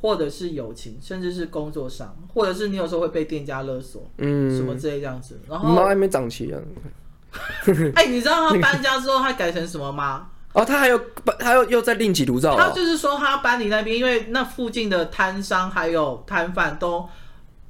[0.00, 5.38] 或者是友情，甚至是工作上，或者是你有时候会被店家勒索，嗯，什么之类这样子。
[5.46, 6.58] 然后猫还没长齐啊。
[7.94, 10.30] 哎、欸，你知道他 搬家之后他改成什么吗？
[10.52, 11.00] 哦，他还有
[11.38, 12.56] 他又又在另起炉灶。
[12.56, 17.08] 他就是说他搬离那边，因为那附近的摊商还有摊贩都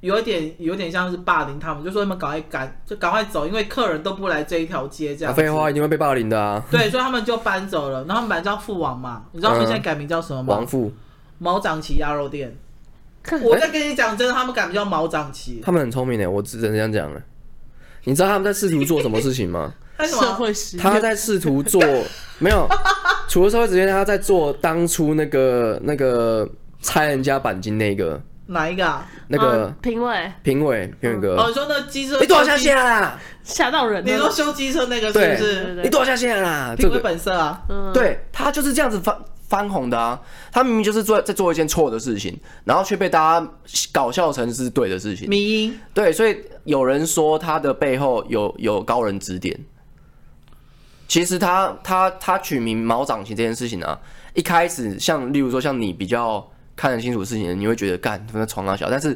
[0.01, 5.33] 有一点有点像是霸凌他们，就说他们赶快赶就赶快走，因为客人都不来这一条街这样。
[5.33, 6.61] 废话，一定会被霸凌的啊。
[6.69, 8.03] 对，所以他们就搬走了。
[8.05, 10.55] 然后他们本来叫父王嘛，你知道他们现在改名叫什么吗？
[10.55, 10.91] 王父。
[11.39, 12.55] 毛长齐鸭肉店，
[13.41, 15.61] 我在跟你讲真的，他们改名叫毛长旗。
[15.61, 17.21] 他们很聪明的，我只能这样讲了。
[18.05, 19.73] 你知道他们在试图做什么事情吗？
[19.99, 20.83] 社会实验。
[20.83, 21.81] 他在试图做
[22.39, 22.67] 没有，
[23.29, 26.47] 除了社会实验，他在做当初那个那个
[26.81, 29.07] 拆人家钣金那个哪一个啊？
[29.29, 31.37] 那个评委，评委，评委哥。
[31.37, 33.17] 哦，你说那机车，你躲下线啦！
[33.43, 34.03] 吓到人。
[34.05, 35.81] 你说修机车那个是不是？
[35.81, 36.75] 你躲下线啦！
[36.77, 37.61] 评委本色啊，
[37.93, 39.17] 对他就是这样子发。
[39.53, 40.19] 翻红的啊，
[40.51, 43.47] 他明明就是做在做一件错的事情，然后却被大家
[43.91, 45.29] 搞笑成是对的事情。
[45.29, 49.55] 迷因对，所以有人说他的背后有有高人指点。
[51.07, 53.95] 其实他他他取名毛长琴这件事情啊，
[54.33, 56.43] 一开始像例如说像你比较
[56.75, 59.15] 看得清楚事情，你会觉得干那床啊小，但是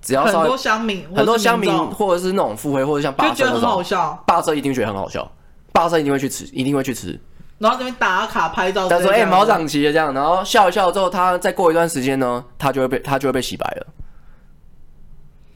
[0.00, 5.28] 只要很多乡民很多乡民或者是那种腹黑或者像霸社那种，霸社一定觉得很好笑，
[5.72, 7.18] 霸社一定会去吃，一定会去吃。
[7.62, 13.86] 然后这边打卡拍照，他说：“哎、欸，毛长齐了这样。”然后笑一笑之后，他再过一段时间呢，他就会被他就会被洗白了。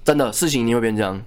[0.04, 1.20] 真的事情一定会变这样，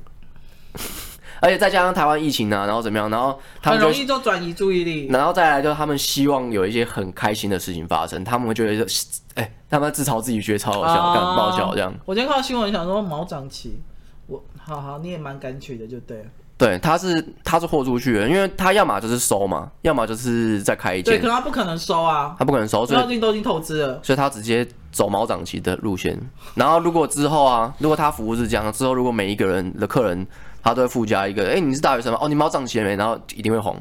[1.42, 8.86] 而且再加上台湾疫情啊，然后怎么样，然后他们很容易就转移注意力，然后再来就是他们希望有一些很开心的事情发生，他们会觉得
[9.34, 11.94] 哎、欸，他们自嘲自己觉得超好笑，干、啊、爆笑这样。
[12.06, 13.82] 我今天看到新闻，想说毛长齐，
[14.28, 16.26] 我好好，你也蛮敢取的，就对了。
[16.60, 21.14] 对，他是他是豁出去的，因为他要么就是收嘛，要么就是再开一间。
[21.14, 26.20] 对，可是他不可能收啊，他不可能收，所以都已经投资了，所以他直接走毛长期的路线。
[26.56, 30.28] 然后如果之后啊，如果他服务是这样，之后如果每一个人的客人
[30.62, 32.20] 他都会附加一个，哎，你是大学生吗？
[32.22, 32.98] 哦，你毛长齐了没？
[32.98, 33.78] 然后一定会红。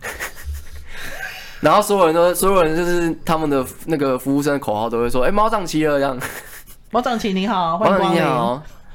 [1.60, 6.18] 然后所有人都，所有人就是他们的那个服务生的口号都会说，哎，毛长齐了这样。
[6.90, 8.22] 毛长齐你好，欢迎光临。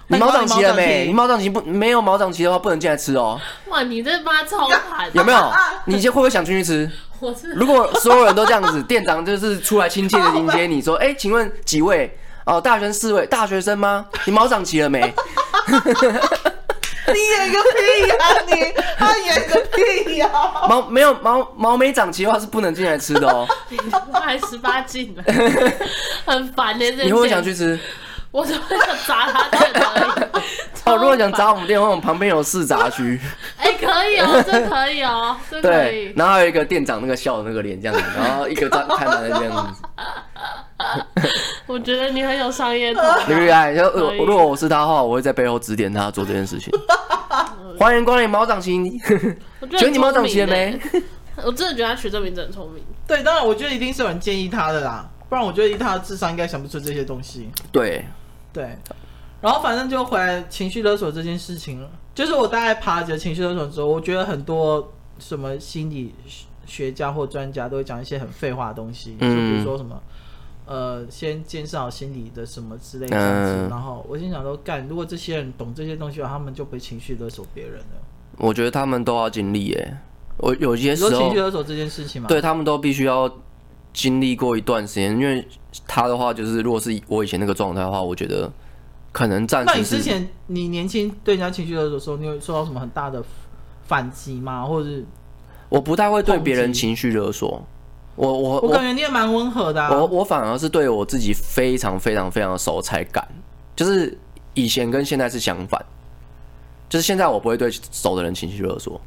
[0.07, 1.05] 你毛长齐了没？
[1.07, 3.39] 你毛长齐不没有毛长齐的话，不能进来吃哦。
[3.67, 5.09] 哇，你这妈超惨！
[5.13, 5.51] 有没有？
[5.85, 6.89] 你先会不会想进去吃？
[7.19, 7.53] 我是。
[7.53, 12.17] 如果所有人都这样子，店长就是出来亲切的迎接你说：“哎，请问几位？
[12.45, 14.05] 哦，大学生四位，大学生吗？
[14.25, 15.01] 你毛长齐了没？”
[17.05, 18.15] 你演个屁呀！
[18.47, 20.29] 你他演个屁呀！
[20.69, 23.45] 毛没有毛毛没长齐的话是不能进来吃的哦。
[23.69, 23.77] 你
[24.13, 25.23] 还十八禁了，
[26.25, 26.85] 很烦的。
[26.91, 27.77] 你会不会想去吃？
[28.33, 30.41] 我怎么想砸他店而已。
[30.89, 33.19] 哦，如果想砸我们店的话，我们旁边有市杂区。
[33.57, 35.71] 哎、欸，可以哦，这可以哦，这可以。
[35.71, 39.83] 对，然后还有一个店长那个笑的那个脸这样子，然后一个张开门的这样子。
[41.67, 43.17] 我觉得你很有商业头脑。
[43.27, 43.71] 厉害！
[43.71, 46.73] 如果我是他的话，我会在背后指点他做这件事情。
[47.79, 48.99] 欢迎光临毛长齐。
[48.99, 50.79] 觉得你毛掌心了没？
[51.43, 52.83] 我真的觉得他取这名字很聪明。
[53.07, 57.49] 对，当然，我觉得一定是有人建议他的啦，不然我觉得以他的智商应该想不出这些东西。
[57.71, 58.03] 对。
[58.53, 58.77] 对，
[59.41, 61.89] 然后反正就回来情绪勒索这件事情了。
[62.13, 66.13] 就是我大概爬着情绪勒索之后，我觉得很多什么心理
[66.67, 69.99] 学家或专家都会讲一些很废话的东西，就比如说什么
[70.67, 73.67] 呃，先建设好心理的什么之类的。
[73.67, 78.01] 然后我心想说，干，如果这些人懂这些东西的话，他们就不会情绪勒索别人了。
[78.37, 79.97] 我觉得他们都要经历耶。
[80.37, 83.31] 我有些时候情绪勒索这件事情嘛，对他们都必须要。
[83.95, 85.47] 经历过一段时间，因为
[85.87, 88.51] 他的话就是，如果是我以前那个状态的话，我觉得
[89.11, 89.65] 可能暂时。
[89.67, 93.23] 那你之前你年轻对人家情绪勒索的时候，你有受到什么很大的
[93.85, 94.65] 反击吗？
[94.65, 95.05] 或者是？
[95.69, 97.61] 我不太会对别人情绪勒索，
[98.15, 99.91] 我我我感觉你也蛮温和的啊。
[99.91, 103.27] 我我反而是对我自己非常非常非常的熟才敢，
[103.75, 104.17] 就是
[104.53, 105.83] 以前跟现在是相反，
[106.87, 108.99] 就是现在我不会对熟的人情绪勒索，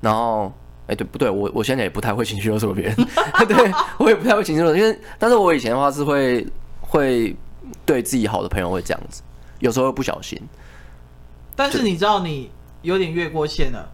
[0.00, 0.52] 然后。
[0.90, 1.30] 哎，对不对？
[1.30, 2.96] 我我现在也不太会情绪勒索别人，
[3.46, 6.44] 对我也不太会情绪勒索，因为但是我以前的话是会
[6.80, 7.36] 会
[7.86, 9.22] 对自己好的朋友会这样子，
[9.60, 10.36] 有时候会不小心。
[11.54, 12.50] 但是你知道你
[12.82, 13.88] 有点越过线了，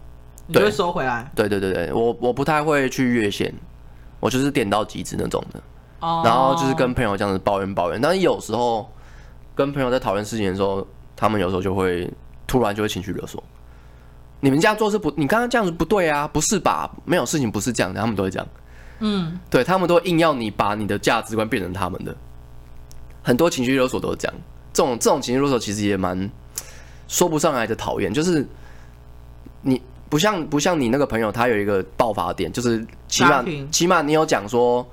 [0.47, 1.29] 你就会收回来。
[1.35, 3.53] 对对对对，我我不太会去越线，
[4.19, 5.61] 我就是点到极致那种的。
[5.99, 6.23] 哦。
[6.25, 8.89] 然后就是跟朋友这样子抱怨抱怨，但是有时候
[9.53, 12.11] 跟朋友在讨论事情的时候，他们有时候就会
[12.47, 13.43] 突然就会情绪勒索。
[14.39, 15.11] 你们这样做是不？
[15.17, 16.89] 你刚刚这样子不对啊，不是吧？
[17.05, 18.47] 没有事情不是这样的，他们都会这样。
[18.99, 22.15] 嗯，对，他们都硬要你把你的价值观变成他们的。
[23.23, 24.37] 很多情绪勒索都是这样，
[24.73, 26.29] 这种这种情绪勒索其实也蛮
[27.07, 28.13] 说不上来的讨厌。
[28.13, 28.47] 就是
[29.61, 34.87] 你不像不像你那个朋友，他有一个爆发点，就是起码起码你有讲说。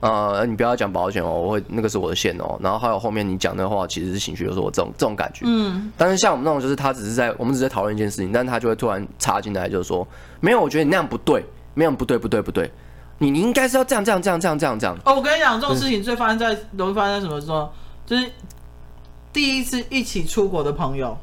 [0.00, 2.58] 呃，你不要讲保险哦，我会那个是我的线哦。
[2.62, 5.44] 然后还有后面你讲的话，其实是情绪就是，我这种这种感觉。
[5.46, 5.92] 嗯。
[5.96, 10.06] 但是像我们那种，就是他只是在我们只是在讨论一件事情，但他就会突然插进来，就是说，
[10.40, 12.70] 没有，我觉得你那样不对，没有不对不对不对，
[13.18, 14.96] 你你应该是要这样这样这样这样这样这样。
[15.04, 17.70] 哦，我跟你讲，这种事情最发生在容易发生在什么时候？
[18.06, 18.26] 就是
[19.34, 21.14] 第一次一起出国的朋友。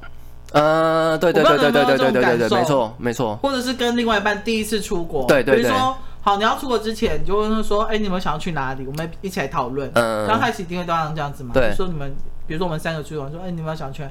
[0.52, 3.36] 呃，对对对对对对对对对对，没错没错。
[3.38, 5.64] 或者是跟另外一半第一次出国，对对对。
[5.64, 5.98] 比如说。
[6.28, 8.86] 好，你要出国之前，你就问他说：“哎、欸，你们想要去哪里？
[8.86, 9.90] 我们一起来讨论。
[9.94, 11.52] 嗯”刚开始一定会都这样子嘛。
[11.54, 11.74] 对。
[11.74, 12.14] 说你们，
[12.46, 14.04] 比如说我们三个出去玩，说：“哎、欸，你们想去？”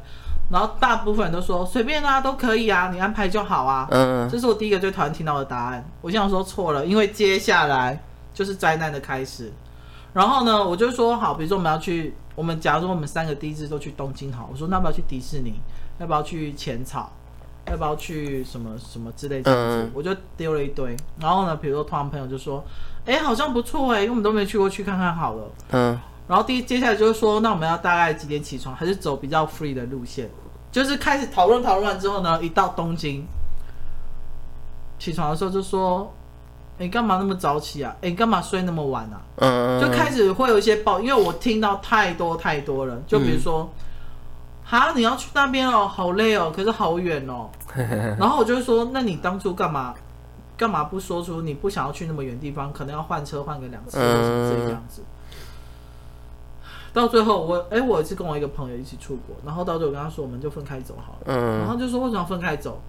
[0.50, 4.26] 然后大部分人都说：“随便啊，都可以啊，你安排就好啊。”嗯。
[4.30, 5.86] 这是我第一个最讨厌听到的答案。
[6.00, 8.02] 我想说错了，因为接下来
[8.32, 9.52] 就是灾难的开始。
[10.14, 15.60] 然后呢，我就说好，比如说我们要去，我们假如说我们三个第一次都去东京，好，我说那要不要去迪士尼？
[15.98, 17.12] 要不要去浅草？
[17.68, 19.52] 要不要去什么什么之类的？
[19.52, 20.96] 嗯、我就丢了一堆。
[21.18, 22.64] 然后呢，比如说突然朋友就说
[23.04, 25.98] ：“哎、欸，好像不错哎，因为我们都没去过，去看看好了。”嗯。
[26.28, 28.74] 然后第接下来就是说：“那我们要大概几点起床？
[28.74, 30.30] 还是走比较 free 的路线？”
[30.70, 33.26] 就是开始讨论讨论完之后呢，一到东京
[34.98, 36.12] 起床的时候就说
[36.78, 37.92] ：“你、欸、干嘛那么早起啊？
[37.96, 39.80] 哎、欸，干嘛睡那么晚啊？”嗯。
[39.80, 42.96] 就开始会有一些抱，因为我听到太多太多了。
[43.08, 43.62] 就比如说。
[43.62, 43.82] 嗯
[44.68, 47.48] 哈，你要去那边哦，好累哦，可是好远哦。
[48.18, 49.94] 然后我就会说，那你当初干嘛，
[50.56, 52.72] 干嘛不说出你不想要去那么远地方？
[52.72, 55.02] 可能要换车换个两次，或者是这样子。
[56.92, 61.18] 到最后我，哎，我也是跟我一个朋友一起出国，然后到最后我跟他说，我们就分开走好了。
[61.26, 61.58] 嗯。
[61.60, 62.80] 然后就说为什么要分开走？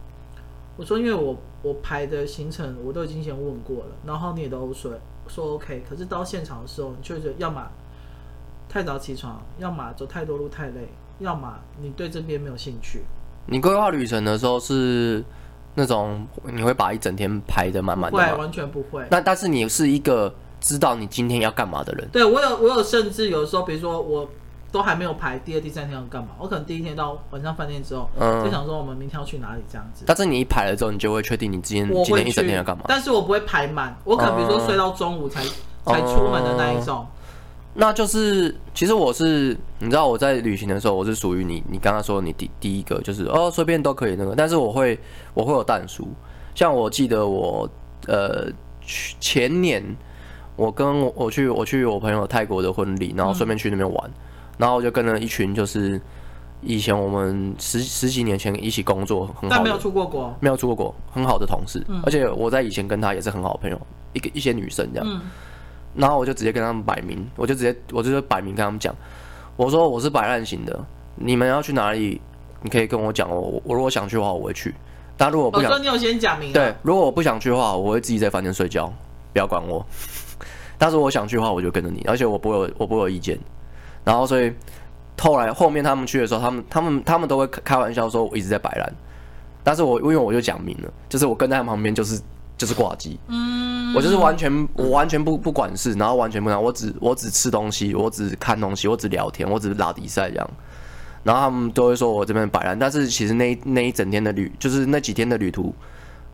[0.77, 4.93] 我说因为我我排的行程我都已经先问过了，然后你也都说
[5.27, 7.67] 说 OK，可是到现场的时候，你却觉得要么
[8.69, 10.87] 太早起床，要么走太多路太累，
[11.19, 13.03] 要么你对这边没有兴趣。
[13.45, 15.23] 你规划旅程的时候是
[15.75, 18.25] 那种你会把一整天排的满满的吗？
[18.25, 19.06] 会，完全不会。
[19.10, 22.08] 那但是你是一个知道你今天要干嘛的人。
[22.12, 24.30] 对，我有我有甚至有的时候，比如说我
[24.71, 30.03] 都还没有排第二、第三天要干嘛，我可能第一天到晚上饭店之后，嗯，就想说我们明天要去哪里这样子。
[30.06, 32.84] 但是你一排了之后，你就会确定你今天今天一整天要干嘛。
[32.88, 35.49] 但是我不会排满，我可能比如说睡到中午才、嗯、
[35.86, 37.08] 才出门的那一种。
[37.79, 44.99] 那就是，其实我是，你知道我在旅行的时候，我是属于你，你刚刚说你第第一个就是哦，随便都可以那个，但是我会
[45.35, 46.07] 我会有但书，
[46.55, 47.69] 像我记得我
[48.07, 48.47] 呃
[49.19, 49.83] 前年
[50.55, 54.11] 我跟我我去我去我朋友泰国的婚礼，然后顺便去那边玩，
[54.57, 56.01] 然后我就跟了一群就是
[56.61, 63.79] 以前我们十十几年前一起工作很好，但没有出过国，没有出过国，很好的同事，而且我在以前跟他也是很好的朋友，
[64.13, 65.21] 一个一些女生这样。
[65.95, 68.95] 然后我就直接跟他们摆明，我就直接我就摆明跟他们讲，
[69.56, 70.80] 我说我是摆烂型的，
[71.15, 72.21] 你们要去哪里，
[72.62, 74.73] 你可以跟我讲，我我如果想去的话，我会去。
[75.15, 76.54] 但如果不想，我说你有先讲明。
[76.54, 78.91] 对，如果我不想去的话，我会自己在房间睡觉，
[79.34, 79.84] 不要管我。
[80.78, 83.36] 但是我想去的话，我就跟着你，而且我不会有我不会有意见。
[84.04, 84.54] 然后所以
[85.19, 88.93] 后来后面他们去的时候，他们他们他们都会开玩笑说我一直在摆烂，
[89.63, 92.21] 但是我因为我就讲明了，就是我跟在他们旁边就是
[92.58, 93.20] 就是挂机。
[93.28, 93.93] 嗯。
[93.96, 100.50] 我就是完全，我完全不不管事，然后完全不管，我只我只吃东西，我只看东西，我只聊天，我只是拉比赛这样。
[101.24, 105.74] 然后他们都会说我这边摆烂，但是其实那一那一整天的旅，就是那几天的旅途，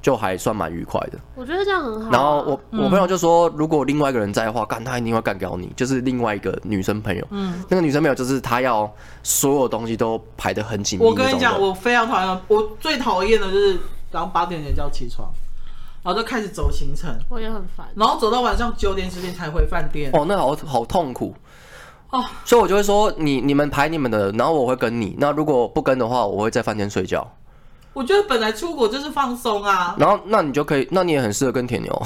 [0.01, 1.19] 就还算蛮愉快的。
[1.35, 2.09] 我觉得这样很好啊。
[2.11, 5.71] 然后我我朋友就说，如果另外一个人在的话，干他一定会干掉你。
[5.75, 11.05] 就是另外一个女生朋友，嗯，那个女生朋友就是她要所有东西都排得很紧密。
[11.05, 13.77] 我跟你讲，我非常讨厌，我最讨厌的就是
[14.11, 15.31] 早上八点前就要起床。
[16.03, 17.87] 然后就开始走行程，我也很烦。
[17.95, 20.11] 然后走到晚上九点十点才回饭店。
[20.13, 21.33] 哦，那好好痛苦
[22.09, 22.23] 哦。
[22.43, 25.15] 所以我就会说，你你们排你们的，然后我会跟你。
[25.17, 27.25] 那如果不跟的话，我会在饭店睡觉。
[27.93, 29.95] 我觉得本来出国就是放松啊。
[29.97, 32.01] 然后那你就可以，那你也很适合跟铁牛。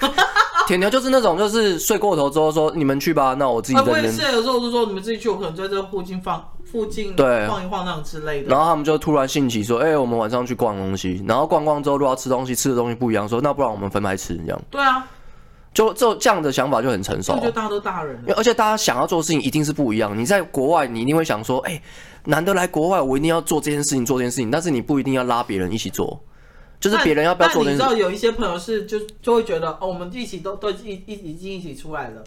[0.68, 4.04] 铁牛就是那种，就是睡过头之后说你们去吧，那我自己在那边。
[4.04, 6.48] 我也是，有时候我就说你们自己去，我可能在这附近放。
[6.72, 14.58] 附近对晃一晃那种之类的，然后他们就突然兴起说：“哎、欸，我们晚上去逛东西。”然后逛逛之后，如果要吃东西，吃的东西不一样，说：“那不然我们分开吃。”这样。
[14.70, 15.06] 对啊，
[15.74, 17.34] 就这这样的想法就很成熟。
[17.34, 20.18] 我觉得大家都大人了，而且大家想要做的事情一定是不一样。
[20.18, 21.82] 你在国外，你一定会想说：“哎、欸，
[22.24, 26.18] 难得来国外，我一定要做这件事情，做这件事情。”但是你不一定要拉别人一起做，
[26.80, 27.90] 就是别人要不要做这件事情。
[27.90, 32.24] 你知道有一些朋友是就就会觉得哦，我们一起都都一一已经一起出来了。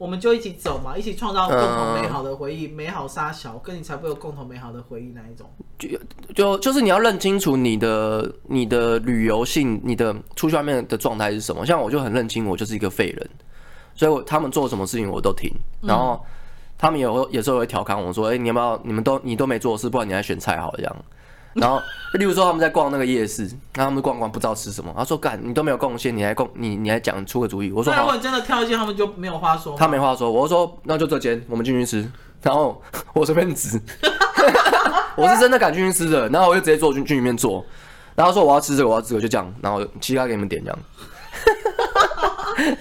[0.00, 5.46] 我们就一起走嘛，一起创造共同美好的回忆，嗯、美好沙小，跟你才会有共同美好的回忆那一种。
[5.78, 5.88] 就
[6.34, 11.66] 就就是你要认清楚你的你的旅游性，你的出去外面的状态是什么。
[11.66, 13.30] 像我就很认清，我就是一个废人，
[13.94, 15.52] 所以我他们做什么事情我都听。
[15.82, 16.18] 然后
[16.78, 18.80] 他们有有时候会调侃我说：“哎、欸，你要不要？
[18.82, 20.96] 你们都你都没做事，不然你来选菜好这样。”
[21.54, 21.80] 然后，
[22.14, 32.08] 例如说他们在逛那个夜市，那他们逛逛不知道吃什么，他说：“干，你都没有贡献，你还贡你你还讲出个主意。”我说：“如果你真的挑一间，他们就没有话说。”他没话说，我说：“那就这间，我们进去吃。”
[32.42, 32.80] 然后
[33.12, 33.80] 我随便指，
[35.16, 36.28] 我是真的敢进去吃的。
[36.28, 37.64] 然后我就直接坐进去里面坐，
[38.14, 40.78] 然后说：“我要吃这个，我要这个，就这样。”然后其他给你们点这样。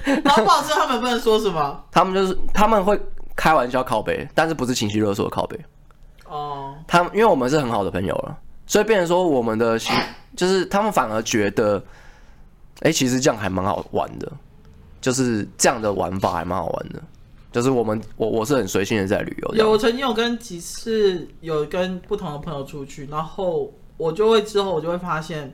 [0.23, 1.83] 然后不好吃，他们不能说什么。
[1.91, 2.99] 他们就是他们会
[3.35, 5.59] 开玩笑靠北，但是不是情绪勒索的靠北。
[6.27, 8.37] 哦，他们因为我们是很好的朋友了。
[8.69, 9.91] 所以变成说，我们的心
[10.37, 11.83] 就是他们反而觉得，
[12.81, 14.31] 哎，其实这样还蛮好玩的，
[15.01, 17.01] 就是这样的玩法还蛮好玩的。
[17.51, 19.55] 就是我们我我是很随性的在旅游。
[19.55, 25.51] 有，我曾经有跟几次有跟不同的朋友出去，然后我就会之后我就会发现，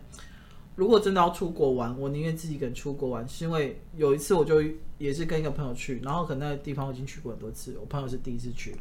[0.76, 4.62] 如果真的要出国玩，我宁愿自己一个人出国玩，是因为有一次我就
[4.98, 8.76] 也是跟一个朋友去，然后可能那个地方我已经去过很多次，我朋友是第一次去。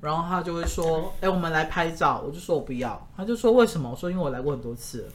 [0.00, 5.08] 然后他就会说：“哎，我们来拍照。”我就说：“我不要。”他就说：“为什么？”我说：“因为我来过很多次了。”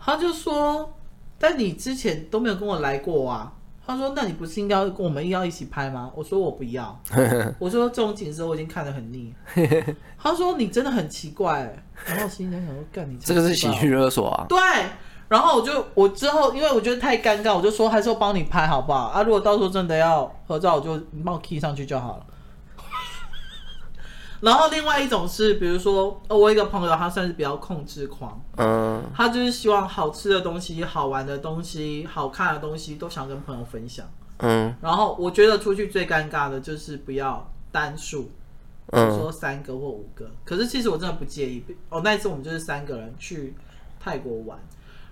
[0.00, 0.94] 他就说
[1.38, 3.52] ：“但你之前都没有跟我来过啊。”
[3.86, 6.98] 他说：“那你不是应该跟我们要一起拍吗？”我说：“我不要。”
[7.58, 9.34] 我说：“这种景色我已经看得很腻。”
[10.16, 14.58] 他说：“你真的很奇怪。”然后心里想说：“干你这个是情绪勒索啊！”对。
[15.28, 22.26] 然后我就我之后因为我觉得太尴尬，我就说：“还是我帮你拍好不好？”啊，如果到时候真的要合照，我就你帮我 key 上去就好了。
[24.40, 34.06] 然后另外一种是，比如说，我有一个朋友，他算是比较控制狂，嗯，他就是希望好吃的东西、好玩的东西、好看的东西都想跟朋友分享，
[34.38, 34.74] 嗯。
[34.80, 38.30] 然后我觉得出去最尴尬的就是不要单数，
[38.86, 40.30] 比如说三个或五个。
[40.42, 41.62] 可是其实我真的不介意。
[41.90, 43.54] 哦，那一次我们就是三个人去
[44.00, 44.58] 泰国玩，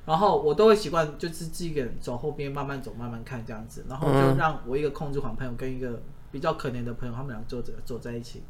[0.06, 6.00] 然后我都会习惯就是自己一个人走后边慢慢走慢慢看这样子，然后就让我一个控制狂朋友跟一个
[6.32, 8.42] 比较可怜的朋友，他们俩坐着走在一起。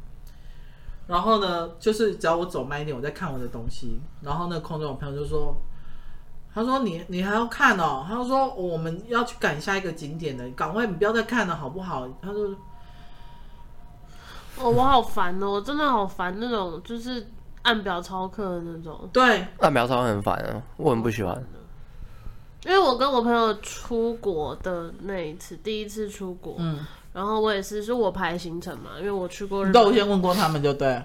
[1.09, 5.55] 然后呢，就是只要我走慢一点，我在看我的东西，然后那个控制狂朋友就说
[6.53, 12.55] ：“他说你你还要看哦？”他说：“我们要去赶下一个景点的，赶快你不要再看了好不好？”他说
[14.61, 17.27] ：“哦，我好烦哦，我真的好烦那种就是。”
[17.61, 21.35] 按表操课的那种，对，按表操课很烦啊，我很不喜欢。
[22.63, 26.79] 因为我跟我朋友出国的那一次，第一次出国，嗯，
[27.13, 31.01] 然后我也是，是我排行程嘛，因为我去过日本，都有先问过他们就对。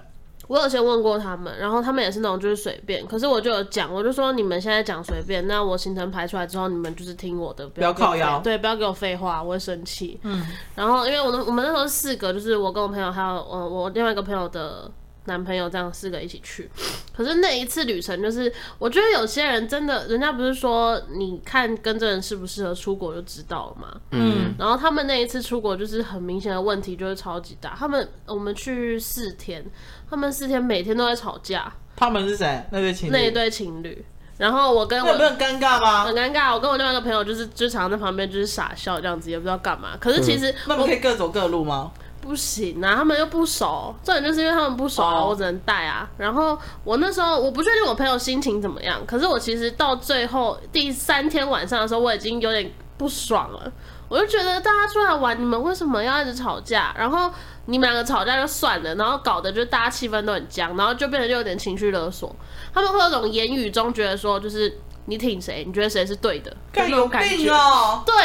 [0.47, 10.19] 我有先问过他们，然后他们也是那种就是随便，可是我就有讲，我就说你们现在讲随便，那我行程排出来之后，你们就是听我的，不要靠腰，对，不要给我废话，我会生气。
[10.23, 10.45] 嗯，
[10.75, 14.91] 然后因为我们我们那时候四个，就是我跟我朋友还有呃我另外一个朋友的。
[15.25, 16.69] 男朋友这样四个一起去，
[17.15, 24.01] 可是那一次旅程就是，我觉得有些人真的，人家不是说你看跟这人适不适合出国就知道了嘛？
[24.11, 29.65] 嗯，然后他们那一次出国就是很明显的问题就是超级大，他们我们去四天，
[30.09, 31.71] 他们四天每天都在吵架。
[31.95, 32.63] 他们是谁？
[32.71, 33.11] 那对情侣？
[33.11, 34.05] 那一对情侣。
[34.37, 36.03] 然后我跟我有没有很尴尬吗？
[36.03, 36.53] 很尴尬。
[36.53, 39.95] 我跟我另外一个朋友就是就常常在旁边就是傻笑这样子，也不知道干嘛。
[39.97, 41.89] 可是其实、嗯、那我们可以各走各路吗？
[42.25, 45.29] 不行啊，他们又不熟，重点就是因为他们不熟啊，oh.
[45.29, 46.09] 我只能带啊。
[46.17, 53.71] 然后我那时候我不确定我朋友心情怎么样，可是我其实到最后第三天晚上的时候，我已经有点不爽了。
[54.09, 56.95] 我就觉得大家出来玩，你们为什么要一直吵架？
[56.97, 57.31] 然后
[57.67, 62.35] 你们两个吵架就算了，然后搞得就大家气氛都很僵，然后就变得就有点情绪勒索。
[62.73, 64.75] 他们会有种言语中觉得说就是。
[65.07, 65.63] 你挺谁？
[65.65, 66.55] 你觉得谁是对的？
[66.73, 67.19] 更有病
[67.51, 68.01] 哦！
[68.05, 68.15] 对，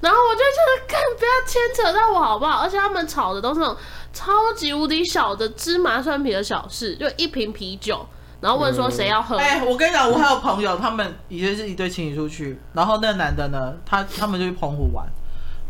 [0.00, 2.60] 然后我就觉得，干不要牵扯到我好不好？
[2.60, 3.76] 而且他们吵的都是那种
[4.14, 8.06] 超级无敌小的芝麻蒜皮的小事，就一瓶啤酒，
[8.40, 9.36] 然后问说谁要喝。
[9.36, 15.06] 哎、嗯欸，我跟你讲，我还有朋友，他们以前是一对情侣出去，然后那个男的呢，他他们就去澎湖玩，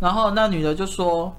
[0.01, 1.35] 然后那女的就说，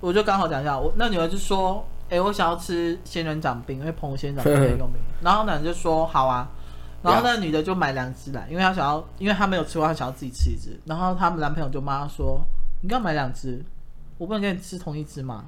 [0.00, 4.96] 我就刚好讲一下，我那女的就说，哎、欸，我想要吃仙人掌冰，因为澎湖仙人掌冰很有名。
[5.20, 6.48] 然后男的就说，好啊。
[7.02, 10.76] 然后那女的就买两只来，因为她想要，因为她没有吃过，她想要自己吃一只。
[10.86, 12.40] 然后他们男朋友就骂她说
[12.82, 13.64] ：“你干嘛买两只？
[14.18, 15.44] 我不能跟你吃同一只吗？”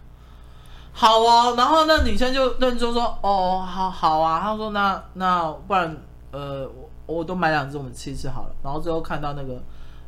[0.92, 2.32] 好哦，然后那女生。
[2.32, 5.96] 就认真说：“哦，好好啊。”她说：“那那不然，
[6.30, 9.60] 呃，我我都买两只，我们吃一吃好了。”然后最后看到那个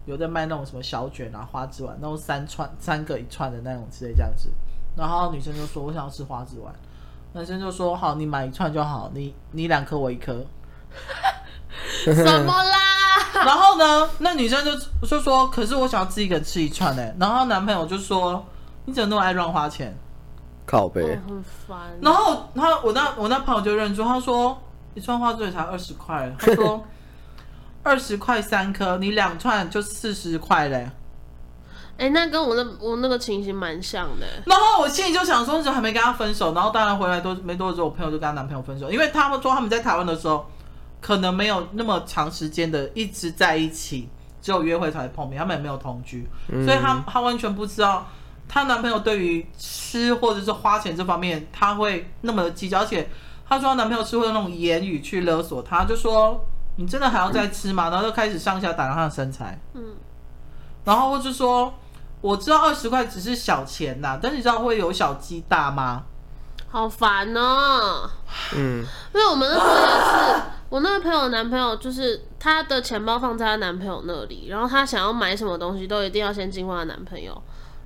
[0.06, 4.48] 有在卖那种什么小卷啊、花枝丸，那种三串三个一串的那种之类这样子。
[4.96, 5.52] 然后女生。
[5.56, 6.72] 就说：“我想要吃花枝丸。”
[7.34, 7.58] 男生。
[7.58, 10.44] 就说：“好，你买一串就好，你你两颗我一颗。”
[12.04, 12.76] 什么啦？
[13.32, 14.08] 然后呢？
[14.18, 14.70] 那女生就
[15.06, 18.44] 就说：“可是我想要自己一个人吃一串呢。”然后男朋友就说
[18.84, 19.96] ：“你怎么那么爱乱花钱？”
[20.66, 21.78] 靠北，很烦。
[22.02, 24.56] 然后他我那我那朋友就认出，他说
[24.94, 26.84] ：“一串花枝才二十块。”他说
[27.82, 30.90] ：“二十块三颗，你两串就四十块嘞。”
[31.96, 34.26] 哎，那跟我那我那个情形蛮像的。
[34.44, 40.46] 然后我心里就想说：“你怎么还没跟他分手？”然后当然回来多没多久，我朋友就跟他男朋友分手，因为他们说他们在台湾的时候。
[41.00, 44.08] 可能没有那么长时间的一直在一起，
[44.42, 48.06] 只有约会才会碰面，他们也没有同居，嗯、所以她她完全不知道
[48.48, 53.08] 她男朋友对于吃或者是花钱这方面，他会那么的计较，而且
[53.48, 56.44] 她说她男朋友是会用那种言语去勒索她，就说
[56.76, 57.90] 你真的还要再吃吗？
[57.90, 59.94] 然后就开始上下打量她的身材，嗯，
[60.84, 61.74] 然后或者说
[62.20, 66.04] 我知道二十块只是小钱呐，但是你知道会有小鸡大吗？
[66.70, 68.08] 好烦哦，
[68.54, 70.42] 嗯，因为我们那时候也是。
[70.68, 77.36] 我那个朋友的男朋友就是她的钱包放在她男朋友那里，然后她想要买什么东西都一定要先经过她男朋友，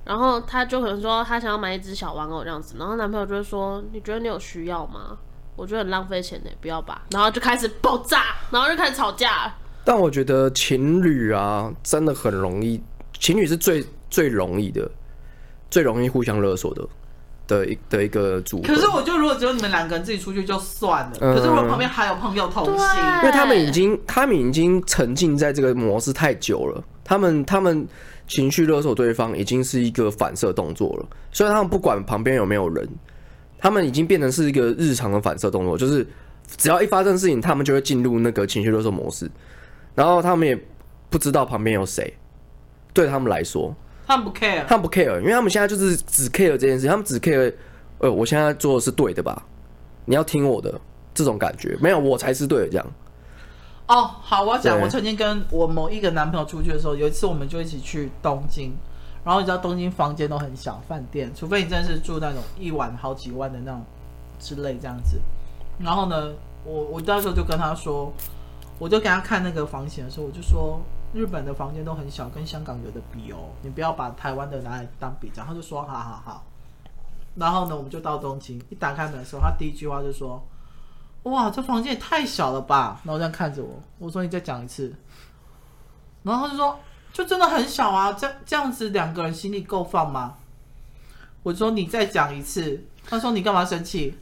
[0.03, 5.17] 然后她就可能说她想要买一只小玩偶这样子，然后男朋友就会说，你觉得你有需要吗？
[5.55, 9.51] 我觉得很浪费钱呢，不要吧，然后就开始爆炸，然后就开始吵架。
[9.83, 12.79] 但我觉得情侣啊，真的很容易，
[13.19, 14.87] 情侣是最最容易的，
[15.71, 16.87] 最容易互相勒索的。
[17.47, 27.87] 的一的一个组合，可是我就如果只有你们两个人自己出去就算了，嗯、可是如果旁边还有朋友同行，因为他们已经他们已经沉浸在这个模式太久了，他们他们
[28.27, 32.87] 情绪勒索对方已经是一个反射动作了，所以他们不管旁边有没有人，
[33.59, 36.05] 他们已经变成是一个日常的反射动作，就是
[36.57, 39.29] 只要一发生事情，他们就会进入那个情绪勒索模式，
[39.93, 40.59] 然后他们也
[41.09, 42.11] 不知道旁边有谁，
[42.93, 43.75] 对他们来说。
[44.07, 47.53] 他们不 care，他们不 care，因为他们现在就是只 care 这件事，他们只 care，
[47.97, 49.43] 呃，我现在做的是对的吧？
[50.05, 50.79] 你要听我的，
[51.13, 52.85] 这种感觉没有，我才是对的这样。
[53.87, 58.75] 哦，好，我要讲，我曾经跟我某一个男朋友出去的时候，有一次我们就一起去东京，
[59.23, 63.83] 然后你知道东京房间都很小，饭店，除非你真的是住那种一晚好几万的那种
[64.39, 65.19] 之类这样子。
[65.79, 66.31] 然后呢，
[66.63, 68.11] 我我到时候就跟他说，
[68.79, 70.79] 我就给他看那个房型的时候，我就说
[71.15, 75.45] 日本的房间都很小，跟香港有的比哦，你不要把台湾的拿来当比较。
[75.45, 76.43] 他就说好好好。
[77.35, 80.45] 然后呢，我们就到东京，一打开门的时候，他第一句话就说
[81.23, 84.93] ：“哇，这房间也太小了吧！”然后这样看着我，我说：“你再讲一次。”
[86.23, 86.77] 然后他就说
[87.13, 90.35] ：“就真的很小啊，这这样子两个人行李够放吗？”
[91.43, 94.19] 我说：“你再讲一次。”他说：“你干嘛生气？”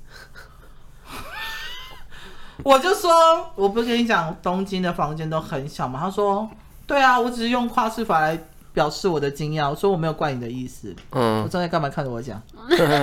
[2.63, 3.11] 我就说
[3.55, 6.49] ：“我不是跟你讲东京的房间都很小吗？”他说
[6.93, 8.39] ：“对啊，我只是用夸饰法来。”
[8.73, 10.95] 表示我的惊讶，我说我没有怪你的意思。
[11.11, 11.87] 嗯，我正在干嘛？
[11.87, 12.41] 看着我讲。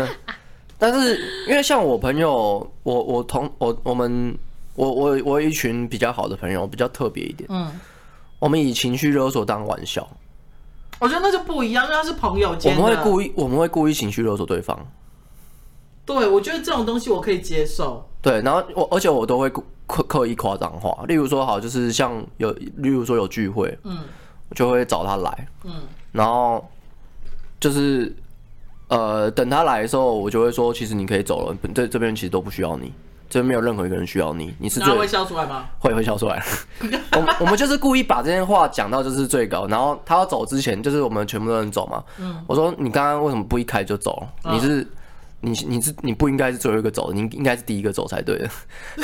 [0.76, 1.16] 但是
[1.46, 4.36] 因为像我朋友，我我同我我们
[4.74, 7.48] 我我我有一群比较好的朋友，比较特别一点。
[7.52, 7.70] 嗯，
[8.40, 10.04] 我们以情绪勒索当玩笑。
[10.98, 12.76] 我觉得那就不一样，那是朋友间。
[12.76, 14.76] 我们会故意，我们会故意情绪勒索对方。
[16.18, 18.08] 对，我觉得这种东西我可以接受。
[18.20, 23.98] 对，然后我而且我都会刻刻意夸张化，例如说好，就是像有，例如说有聚会，嗯。
[24.50, 25.70] 我就会找他来，嗯，
[26.10, 26.68] 然后
[27.60, 28.12] 就是
[28.88, 32.92] 呃，等他来的时候，我就会说，其实你可以走了，这这边其实都不需要你，
[33.28, 35.68] 这边没有任何一个人需要你，你是最会笑出来吗？
[35.78, 36.44] 会会笑出来。
[37.12, 42.02] 我我们就是故意把这些话讲到就是最高，然后他要走之前，就是我们全部都能走嘛。
[42.18, 44.20] 嗯，我说你刚刚为什么不一开就走？
[44.50, 44.84] 你是
[45.40, 48.50] 你你是你不应该是最后一个走，你应该是第一个走才对的。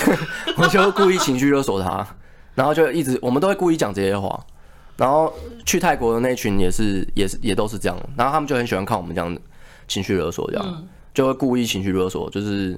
[0.58, 2.06] 我就故意情绪勒索他，
[2.54, 4.44] 然后就一直我们都会故意讲这些话。
[4.96, 5.30] 然后
[5.66, 7.98] 去泰国的那群也是，也是，也都是这样。
[8.16, 9.36] 然后他们就很喜欢看我们这样
[9.86, 12.70] 情绪勒索，这样就会故意情绪勒索，就是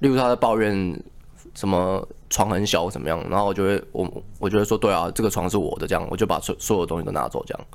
[0.00, 1.02] 例如他在抱怨
[1.54, 7.66] 什么床很小怎么样，然后我就会我我就会说对啊，这个床是我的，这样我就把所所有东西都拿走，这样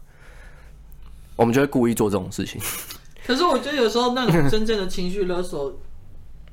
[1.36, 2.62] 我们就会故意做这种事情。
[3.26, 5.74] 可是我觉得有时候那种 真正的情绪勒索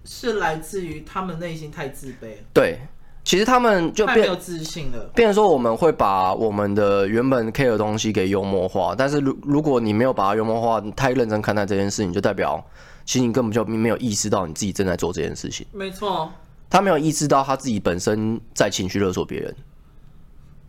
[0.04, 2.34] 是来自于他们内心太自卑。
[2.52, 2.78] 对。
[3.22, 12.64] 其实他们就变没有自信了，变成说我们会把我们的原本 care 的东西给幽默化，但是如如果你没有把它幽默化，你太认真看待这件事情，就代表
[13.04, 15.66] 其实你根本就没有意识到你自己正在做这件事情。
[15.70, 16.32] 没错，
[16.70, 19.54] 他没有意识到他自己本身在情绪勒索别人。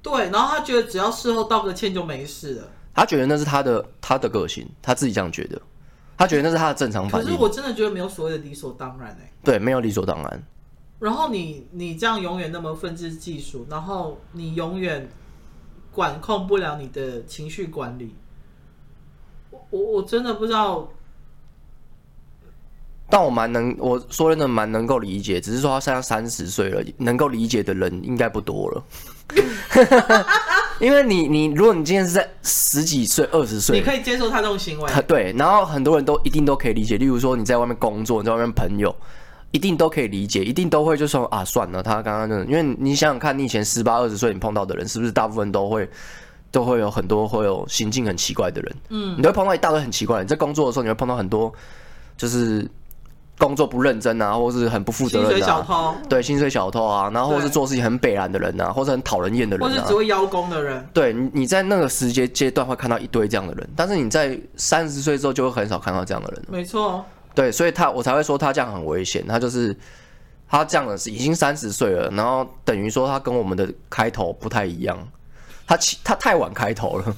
[0.01, 2.67] 对，然后他觉得只要事后道个歉就没事了。
[2.93, 5.59] 他觉得那是他的他的个性，他自己这样觉得，
[6.21, 7.27] 他觉得那是他的正常反应。
[7.27, 9.33] 可是我真的觉得没有所谓的理所当然欸。
[9.43, 10.43] 对，没有理所当然。
[10.99, 15.09] 然后你你这样永远那么愤世嫉俗，然后你永远
[15.91, 18.13] 管控不了你的情绪管理，
[19.49, 20.87] 我我我真的不知道。
[23.09, 28.83] 但我蛮能，我说真的蛮能够理解，只是说他现在三十岁了，能够理解的人应该不多了。
[30.79, 36.97] 因为你你如果你今天是在十几岁、二十岁，你可以接受他这种行为，对，然后很多人都一定都可以理解。
[36.97, 38.95] 例如说你在外面工作，你在外面朋友。
[39.53, 45.89] 一定都可以理解，一定都会就说啊，算了，他刚刚那，因为你想想看，你以前十八二十岁，你碰到的人是不是大部分都会
[46.51, 48.75] 都会有很多会有行径很奇怪的人？
[48.87, 51.53] 嗯，你会碰到一大堆很奇怪的人，你在工作的时候，你会碰到很多
[52.15, 52.65] 就是
[53.37, 60.87] 工作不认真啊，或是很不负责任的、啊、薪水小偷，对，薪水小偷啊，然后或是做事情很北然的人啊，或是很讨人厌的人、啊，或是只会邀功的人。
[60.93, 66.45] 对，你你在那个时间阶段会看到一堆这样的人，但是你在三十岁之后就会很少看到这样的人。
[66.49, 67.03] 没错。
[67.33, 69.25] 对，所以他我才会说他这样很危险。
[69.25, 69.75] 他就是
[70.47, 74.97] 他这样的是已经三十岁了，然后等于说他跟我们的开头不太一样。
[75.65, 77.15] 他他太晚开头了，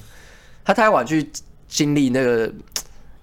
[0.64, 1.28] 他太晚去
[1.66, 2.48] 经历那个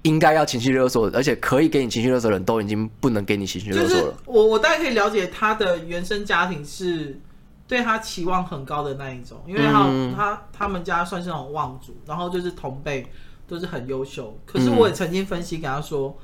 [0.04, 4.14] 应该要情绪勒索，而且可以给你情绪勒索的人都已经不能给你情绪勒索了。
[4.26, 7.20] 我我大概可以了解他的原生家庭是
[7.68, 13.06] 对他期望很高的那一种，因为他、嗯、他他们家算是那种望族，然后就是同辈
[13.48, 14.38] 都是很优秀。
[14.46, 16.18] 可是我也曾经分析给他说。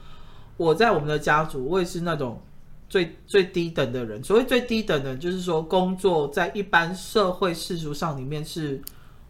[0.60, 2.42] 我在我们的家族，我也是那种
[2.90, 4.24] 最最低等的人。
[4.24, 8.82] 所谓最低等的，就是说工作在一般社会世俗上里面是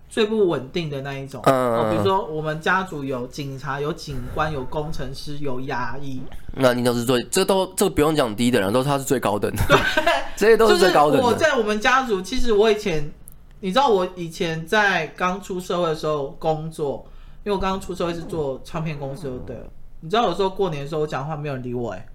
[0.09, 1.41] 最不稳定的那一种。
[1.45, 6.21] 嗯，比如说我们家族有警察、有警官、有工程师、有牙医。
[6.53, 9.63] 那你都是最，这都这不用讲低等人，都是他是最高等的。
[9.67, 9.77] 对，
[10.35, 11.25] 这些都是最高等的。
[11.25, 13.11] 我在我们家族，其实我以前，
[13.59, 17.05] 你知道，我以前在刚出社会的时候工作，
[17.43, 19.57] 因为我刚刚出社会是做唱片公司的，对。
[19.99, 22.05] 你知道有时候过年的时候我讲话没有人理我哎，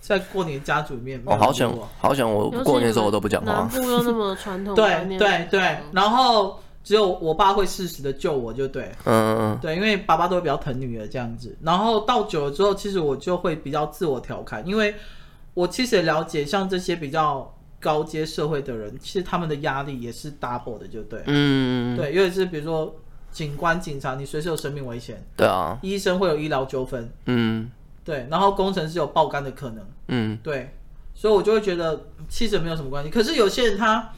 [0.00, 3.52] 在过年家族里面我，哦，好想好想我过年的时候我都不讲话。
[3.52, 11.58] 南部又那么传统，对对对，然后只有我爸会适时的救我就对，嗯嗯对，因为爸爸都会比较疼女儿这样子。
[11.60, 14.94] 然后到久了之后，其实我就会比较自我调侃，因为
[15.54, 22.94] 我其实也了解像这些比较高阶社会的人，其实他们的压力也是 double 的，就对，嗯对，尤其是比如说。
[23.32, 25.22] 警官、警察，你随时有生命危险。
[25.36, 25.78] 对啊。
[25.82, 27.12] 医生会有医疗纠纷。
[27.26, 27.70] 嗯。
[28.02, 29.84] 对，然后工程师有爆肝的可能。
[30.08, 30.38] 嗯。
[30.42, 30.74] 对，
[31.14, 33.10] 所以我就会觉得其实没有什么关系。
[33.10, 34.10] 可是有些人他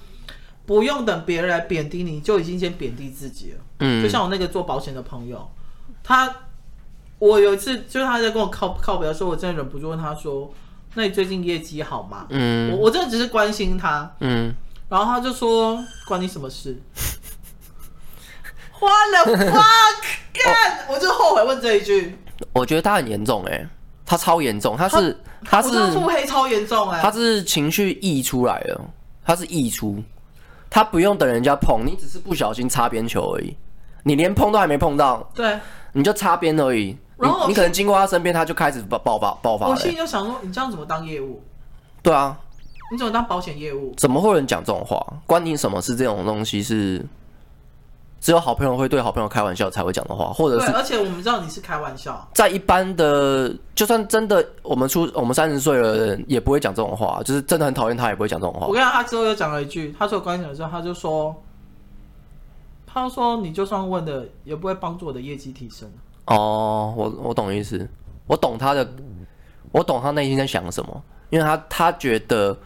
[0.68, 3.58] 不用等别人来贬低你，就已经先贬低自己了。
[3.78, 5.50] 嗯，就像我那个做保险的朋友，
[6.04, 6.30] 他，
[7.18, 10.52] 我有一次就是他在跟我靠靠北，说我真的忍不住问他说
[10.92, 14.14] ：“那你最近业绩好吗？”嗯，我我真的只是关心他。
[14.20, 14.54] 嗯，
[14.90, 16.78] 然后他就说：“关你什么事？”
[18.78, 20.04] What the fuck！
[20.34, 22.18] 干，我就后悔问这一句。
[22.52, 23.68] 我觉得他很严重哎、欸，
[24.04, 25.16] 他超严重，他是
[25.46, 28.90] 他，他是腹黑超严重哎、欸，他是情绪溢出来了，
[29.24, 30.04] 他是溢出。
[30.70, 33.56] 他不用等人家碰，你只是不小心擦边球而已，
[34.02, 35.58] 你连碰都还没碰到，对，
[35.92, 36.96] 你就擦边而已。
[37.16, 39.72] 然后你，你可能经过他身边，他就开始爆爆发爆发、了。
[39.72, 41.42] 我心里就想说，你这样怎么当业务？
[42.02, 42.38] 对啊，
[42.92, 43.92] 你怎么当保险业务？
[43.96, 45.04] 怎么会有人讲这种话？
[45.26, 45.96] 关你什么事？
[45.96, 47.04] 这种东西是。
[48.20, 58.66] 只有好朋友会对好朋友开玩笑才会讲的话，或者是而且我们知道你是开玩笑，在一般的，就算真的我们出我们三十岁了的人也不会讲这种话，就是真的很讨厌他也不会讲这种话。
[58.66, 61.34] 我跟他之后又讲了一句，他说关系的时候他就说，
[62.86, 65.88] 他说你就算问的也不会帮助我的业绩提升。
[66.26, 67.88] 哦，我我懂意思，
[68.26, 68.86] 我懂他的，
[69.70, 72.56] 我懂他内心在想什么，因为他他觉得。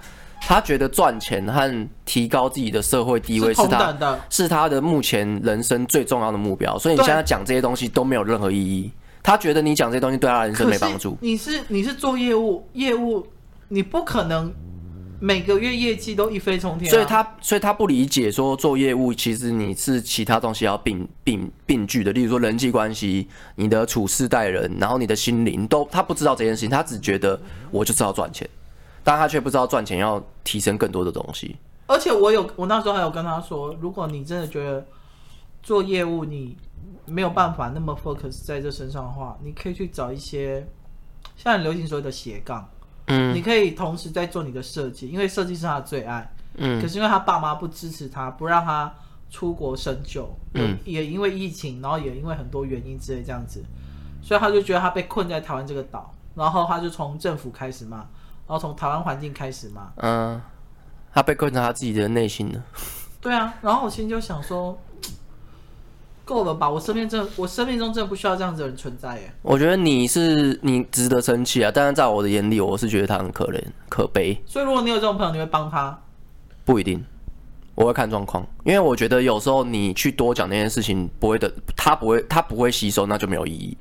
[0.45, 8.91] 他觉得赚钱和提高自己的社会地位是他是他的目前人生最重要的目标，所以你现在讲这些东西都没有任何意义。
[9.23, 11.17] 他觉得你讲这些东西对他人生没帮助。
[11.21, 13.27] 你是你是做业务，业务
[13.69, 14.53] 你不可能
[15.21, 16.93] 每个月业绩都一飞冲天啊。
[16.93, 27.41] 所以他所以他不理解说做业务其实你是其他东西要并并并具的，例如说人际关系、你的处事待人，然后你的心灵都他不知道这件事情，他只觉得
[27.71, 28.47] 我就知道赚钱。
[29.05, 31.57] 但他却不知道赚钱要提升更多的东西。
[31.87, 34.87] 而且我有，我那时候还有跟他说，如果你真的觉得
[35.63, 36.57] 做业务你
[37.05, 40.67] 没有办法那么 focus 在这身上的话，你可以去找一些
[41.37, 42.67] 现在流行所谓的斜杠。
[43.07, 46.33] 嗯，你可以同时在做你的设计，因为设计是他的最爱。
[46.55, 48.95] 嗯，可是因为他爸妈不支持他，不让他
[49.29, 50.33] 出国深究。
[50.55, 53.63] 嗯，也因为疫情，然后也因为很多原因之类这样子，
[54.23, 58.07] 所以他就觉得他被困在台湾这个岛，然后他就从政府开始嘛。
[58.47, 60.41] 然后从台湾环境开始嘛，嗯，
[61.13, 62.63] 他被困在他自己的内心了。
[63.21, 64.77] 对啊，然后我心里就想说，
[66.25, 66.69] 够了吧？
[66.69, 69.33] 我身边真的，我生命中真的不需要这样子的人存在耶。
[69.43, 74.37] 我觉得你是你值得生气啊，但是在我的眼里，我是觉得他很可怜可悲。
[74.45, 75.99] 所以如果你有这种朋友，你会帮他？
[76.65, 77.05] 不一定，
[77.75, 83.77] 我会看状况，因为我觉得有时候你去多讲那件事情，不会的，他不会，他不会吸收，那就没有意义。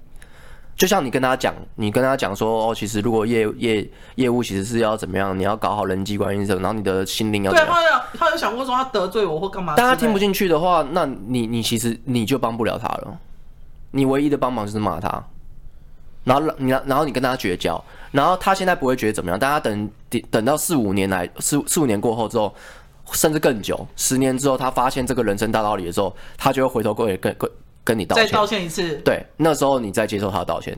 [0.82, 7.72] 就像你跟他讲，你跟他讲说哦，其实如果业业业务其实是要怎么样，你要搞好人际关系什么，然后你的心灵要怎么样。
[7.72, 9.76] 对，他有他有想过说他得罪我或干嘛？
[9.78, 13.16] 但他听不进去的话，那你你其实你就帮不了他了。
[13.92, 15.24] 你唯一的帮忙就是骂他，
[16.24, 17.80] 然后你然后你跟他绝交，
[18.10, 19.88] 然后他现在不会觉得怎么样，但他等
[20.32, 22.52] 等到四五年来四四五年过后之后，
[23.12, 27.48] 甚至更久，十年之后，他发现这个人生大道理的时候，他就会回头过来跟跟。
[27.84, 28.96] 跟你道歉，再道歉一次。
[28.98, 30.78] 对，那时候你再接受他的道歉，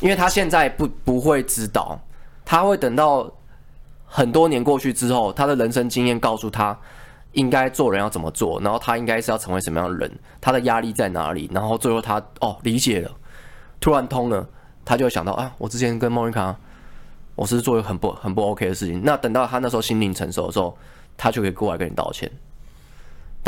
[0.00, 2.00] 因为他现在不不会知道，
[2.44, 3.30] 他会等到
[4.04, 6.78] 很多年过去之后，他的人生经验告诉他
[7.32, 13.10] 应该做人要怎么做，然后他应该是要成为什么样的人，他的压力在哪里，然后最后他哦理解了，
[13.80, 14.48] 突然通了，
[14.84, 16.56] 他就会想到啊，我之前跟莫妮卡，
[17.34, 20.76] 我是做一个很不很不 OK 的事情，那等到他那时候心灵成熟的时候，
[21.16, 22.30] 他就可以过来跟你道歉。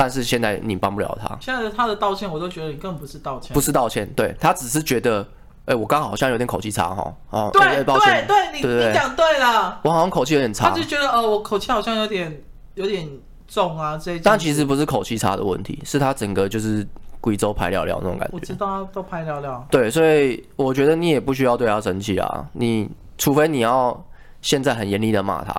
[0.00, 1.36] 但是现在你帮不了他。
[1.42, 5.20] 现在他的道歉，我都觉得你根本不是道歉，不是道歉，对，他只是觉得，
[5.66, 7.94] 哎、欸，我刚好好像有点口气差哈，哦，对、欸、对
[8.26, 12.34] 对，你你讲对了，我好像口气有点差，他就觉得呃，我口气好像有点
[12.76, 13.06] 有点
[13.46, 16.86] 重啊，这但其实不是口气差的问题，是他整个就是
[17.20, 18.34] 贵州拍聊聊那种感觉。
[18.34, 19.62] 我知道啊，都拍聊聊。
[19.70, 22.88] 对，所以我觉得你也不需要对他生气啊，你
[23.18, 24.02] 除非你要
[24.40, 25.54] 现在很严厉的骂他。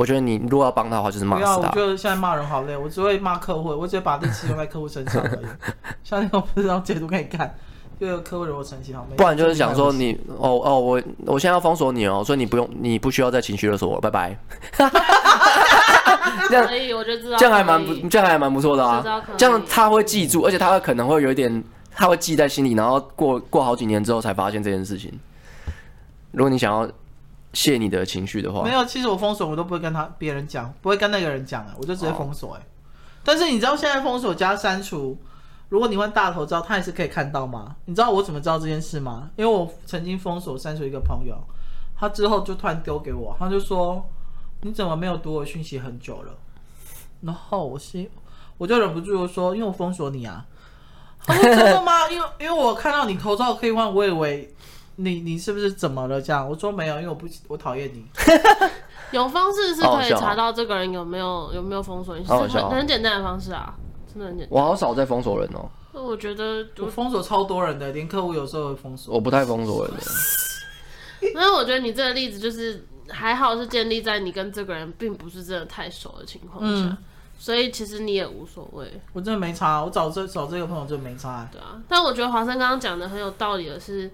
[0.00, 1.56] 我觉得你如果要帮他的话，就是骂死他。
[1.56, 5.46] 不要，我觉得现在骂人好累，我只会骂客户，我只会把力气用在客户身上而已。
[6.02, 7.54] 像那种不知道截图可以看，
[8.00, 9.16] 就有客户惹我生气，好没？
[9.16, 14.34] 不然就是想说你哦哦，我我现在要封锁你哦，所以你不用，你不需要再情绪勒索我，拜拜。
[16.48, 19.04] 这样可以，我就知道这样还蛮不，这样还蛮不错的啊。
[19.36, 21.62] 这样他会记住，而且他会可能会有一点，
[21.94, 25.12] 他会记在心里，然后过过好几年之后才发现这件事情。
[26.32, 26.88] 如果你想要。
[27.52, 28.84] 泄你的情绪的话，没有。
[28.84, 32.62] 其实我封锁我都不会跟他别人讲，不会跟那个人讲啊，我就直接封锁哎。
[33.24, 35.18] 但是你知道现在封锁加删除，
[35.68, 37.76] 如果你换大头照，他也是可以看到吗？
[37.86, 39.30] 你知道我怎么知道这件事吗？
[39.36, 41.36] 因为我曾经封锁删除一个朋友，
[41.98, 44.04] 他之后就突然丢给我，他就说
[44.62, 46.32] 你怎么没有读我讯息很久了？
[47.22, 48.08] 然后我心
[48.58, 50.46] 我就忍不住说，因为我封锁你啊。
[51.22, 52.08] 他说真的吗？
[52.10, 54.54] 因为因为我看到你头照可以换，我以为。
[55.02, 56.20] 你你是不是怎么了？
[56.20, 58.06] 这样我说没有，因为我不我讨厌你。
[59.12, 63.74] 有方式是可以查到这个人有没有有没有封锁你，是很很简单的方式啊，
[64.12, 64.56] 真的很简单。
[64.56, 65.68] 我好少在封锁人哦。
[65.92, 69.12] 那我觉得我封锁超多人的，连客户有时候会封锁。
[69.12, 70.02] 我不太封锁人的。
[71.34, 76.96] 那我觉得你这个例子就是还好，是建立在你跟这个人并不是真的太熟的情况下，嗯、
[77.36, 79.00] 所以其实你也无所谓。
[79.12, 81.46] 我真的没差，我找这找这个朋友真的没差。
[81.50, 84.10] 对啊，但我觉得华生刚刚讲的很有道理的是，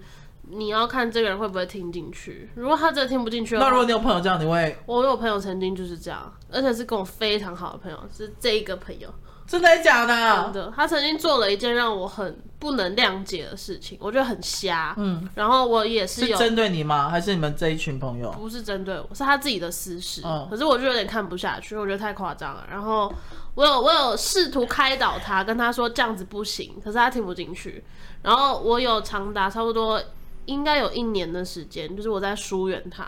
[0.49, 2.49] 你要看这个人会不会听进去。
[2.55, 4.77] 如果他真的听不进去，那如果你有朋友这样，你会？
[4.85, 9.09] 我有朋友曾经就是这样，而且是跟我非常好的朋友，是这一个朋友。
[9.45, 10.43] 真的假的？
[10.43, 14.93] 真的，他曾经做了一件让我很不能谅解的事情，我觉得很瞎。
[14.97, 17.07] 嗯，然后我也是有针对你吗？
[17.07, 18.29] 还是你们这一群朋友？
[18.31, 20.21] 不是针对我，是他自己的私事。
[20.25, 22.67] 嗯，可是我就有点看不下去，我觉得太夸张了。
[22.69, 23.09] 然后
[23.55, 27.81] 我有我有试图开导他，跟他说这样子不行，可是他听不进去。
[28.23, 30.01] 然后我有长达差不多
[30.47, 33.07] 应该有一年的时间，就是我在疏远他。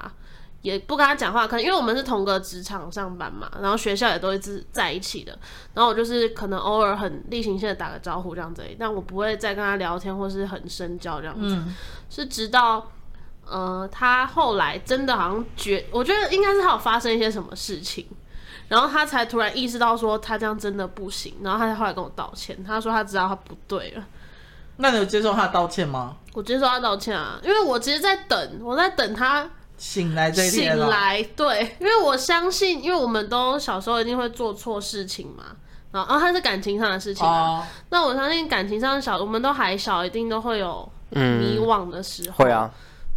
[0.61, 5.31] 也不跟他讲话，可能因为我们是同个职场上班嘛，然后学校也都一直在一起的，
[5.73, 11.73] 然后我就是可能偶尔很例行性的打个招呼这样子，但我不会再跟他聊天或是很深交这样子，嗯、
[12.09, 12.91] 是直到
[13.45, 18.05] 呃他后来真的好像觉，我觉得应该是他有发生一些什么事情，
[18.67, 24.05] 然后他才突然意识到说他这样真的不行，然后他才后来跟我道歉，他说他知道他不对了。
[24.81, 26.15] 那你有接受他的道歉吗？
[26.33, 29.49] 我接受他道歉啊，因为我其实在等，我在等他。
[29.77, 35.43] 醒来这一天，醒来，对，因为我相信，因为我们都小时候一定会做错事情嘛，
[35.91, 42.69] 然后，然后它是感情上的事情啊，哦、那我相信感情上的小，我们都还小，一定都会有迷惘的时候，嗯、会啊。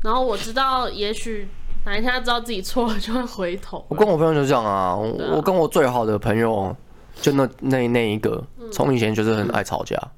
[0.03, 1.49] 然后我知道，也许
[1.85, 3.85] 哪一天他知道自己错了，就会回头。
[3.89, 6.75] 我跟我朋友就这样啊，我，啊我跟我最好的朋友，
[7.21, 8.41] 就那那那一个，
[8.73, 9.97] 从以前就是很爱吵架。
[9.97, 10.11] 嗯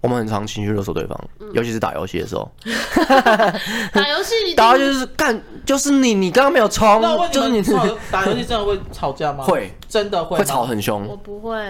[0.00, 2.48] 我们很常情绪勒索对方，嗯、尤其是打游戏的时候。
[3.92, 7.60] 打游戏， 打游戏就是干，就是你，你刚刚没有冲，就是你
[8.10, 9.42] 打游戏真的会吵架吗？
[9.44, 11.04] 会，真的会，会吵很凶。
[11.08, 11.60] 我不会，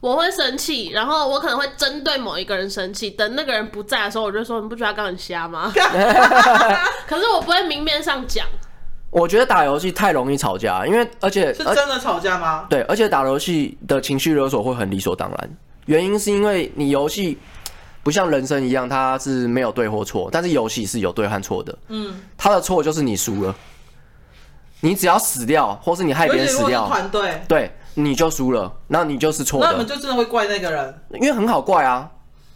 [0.00, 3.10] 我会生气，然后我可能会针对某一个人生气。
[3.10, 5.72] 等那个人不在的时候，我就说：“你不觉得他刚很瞎吗？”
[7.08, 8.46] 可是我不会明面上讲。
[9.10, 12.66] 我觉得打游戏太容易吵架，因为而且是真的吵架吗？
[12.68, 15.50] 对，而且打游戏的情绪勒索会很理所当然。
[15.88, 17.38] 原因是因为你游戏
[18.02, 21.78] 不像人生一样，它是没有对或错，但是游戏是有对和错的。
[21.88, 23.54] 嗯，他的错就是你输了，
[24.80, 29.66] 你只要死掉，或是你害别人死掉，团队对，你就输了，那你就是错的。
[29.66, 30.94] 那我们就真的会怪那个人？
[31.14, 32.10] 因为很好怪啊，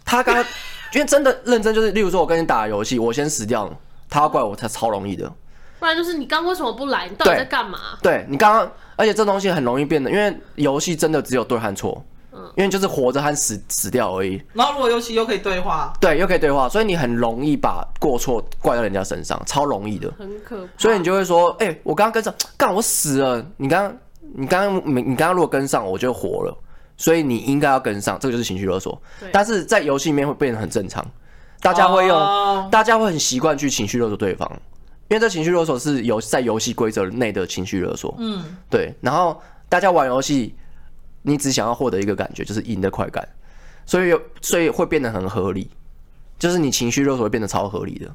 [0.04, 0.44] 他刚刚
[0.92, 3.74] 因为真的认真，就是例如说我跟你打游戏，我先死掉了，
[4.10, 5.32] 他要怪我，他超容易的。
[5.78, 7.08] 不然就是你刚为什么不来？
[7.08, 7.78] 你到底在干嘛？
[8.02, 12.04] 对，对你刚刚，而且这东西很容易变的，因为游戏真的只有对和错。
[12.56, 14.42] 因为就是活着和死死掉而已。
[14.52, 20.12] 然后如果游戏又可以对话，对，又可以对话，所以你很容易把过错怪到人家身上，超容易的。
[20.18, 20.72] 很可怕。
[20.78, 23.44] 所以你就会说，哎、欸，我刚刚跟上，干我死了。
[23.56, 23.98] 你刚刚，
[24.34, 26.56] 你刚刚没，你刚刚如果跟上，我就活了。
[26.96, 29.00] 所以你应该要跟上，这个就是情绪勒索。
[29.20, 31.04] 对但是在游戏里面会变得很正常，
[31.60, 34.50] 大家会用，哦、大家会很习惯去情绪勒索对方，
[35.08, 38.14] 因为这情绪勒索是游在游戏规则内的情绪勒索。
[38.18, 38.94] 嗯，对。
[39.00, 40.54] 然后大家玩游戏。
[41.22, 43.26] 你只想要获得一个感觉，就是赢的快感，
[43.86, 45.70] 所以所以会变得很合理，
[46.38, 48.10] 就是你情绪勒索会变得超合理的。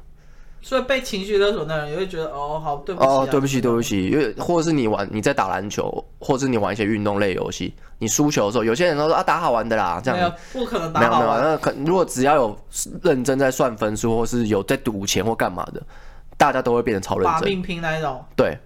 [0.60, 11.20] 所以被情绪勒索的人也会觉得哦，好对不起、啊、哦，对不起对不起，因为或者是你玩你在打篮球，或者是你玩一些运动类游戏，你输球的时候，有些人都说啊打好玩的啦，这样没有不可能打好玩。
[11.20, 12.58] 没有没有，那可如果只要有
[13.02, 15.80] 认真在算分数，或是有在赌钱或干嘛的，
[16.36, 18.20] 大家都会变得超认真，把命拼那一种。
[18.34, 18.58] 对，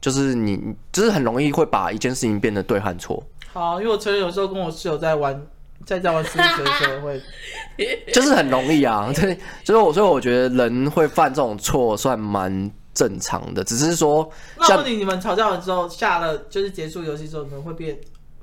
[0.00, 3.22] 就是你就是很容易会把一件事情变得对和错。
[3.56, 5.34] 好，因为我承认有时候跟我室友在玩，
[5.86, 7.18] 在在玩数学的时候会，
[8.12, 9.10] 就是很容易啊。
[9.16, 9.34] 对，
[9.64, 14.30] 就是我，所以我觉得人会犯这种错算蛮正常的，只是说。
[14.58, 17.98] 那问题，你们吵架完之后，下了就是结束游戏之后，你们会变，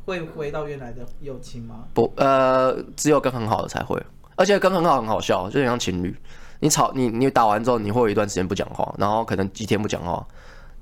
[0.05, 1.83] 会回到原来的友情吗？
[1.93, 4.01] 不，呃，只有跟很好的才会，
[4.35, 6.15] 而且跟很好很好笑，就很像情侣。
[6.59, 10.25] 你吵你你打完之后，你会有一段时间不讲话，然后可能几天不讲话。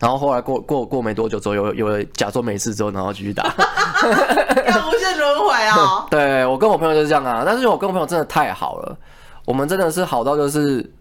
[0.02, 6.08] 然后后来过过过没多久之后，有有了假装没事之后，然后继续打，要无限轮回啊！
[6.10, 8.98] 对，我跟我朋友就是这样啊，但是我跟我朋友真的太好了，
[9.46, 10.92] 我们真的是好到就是，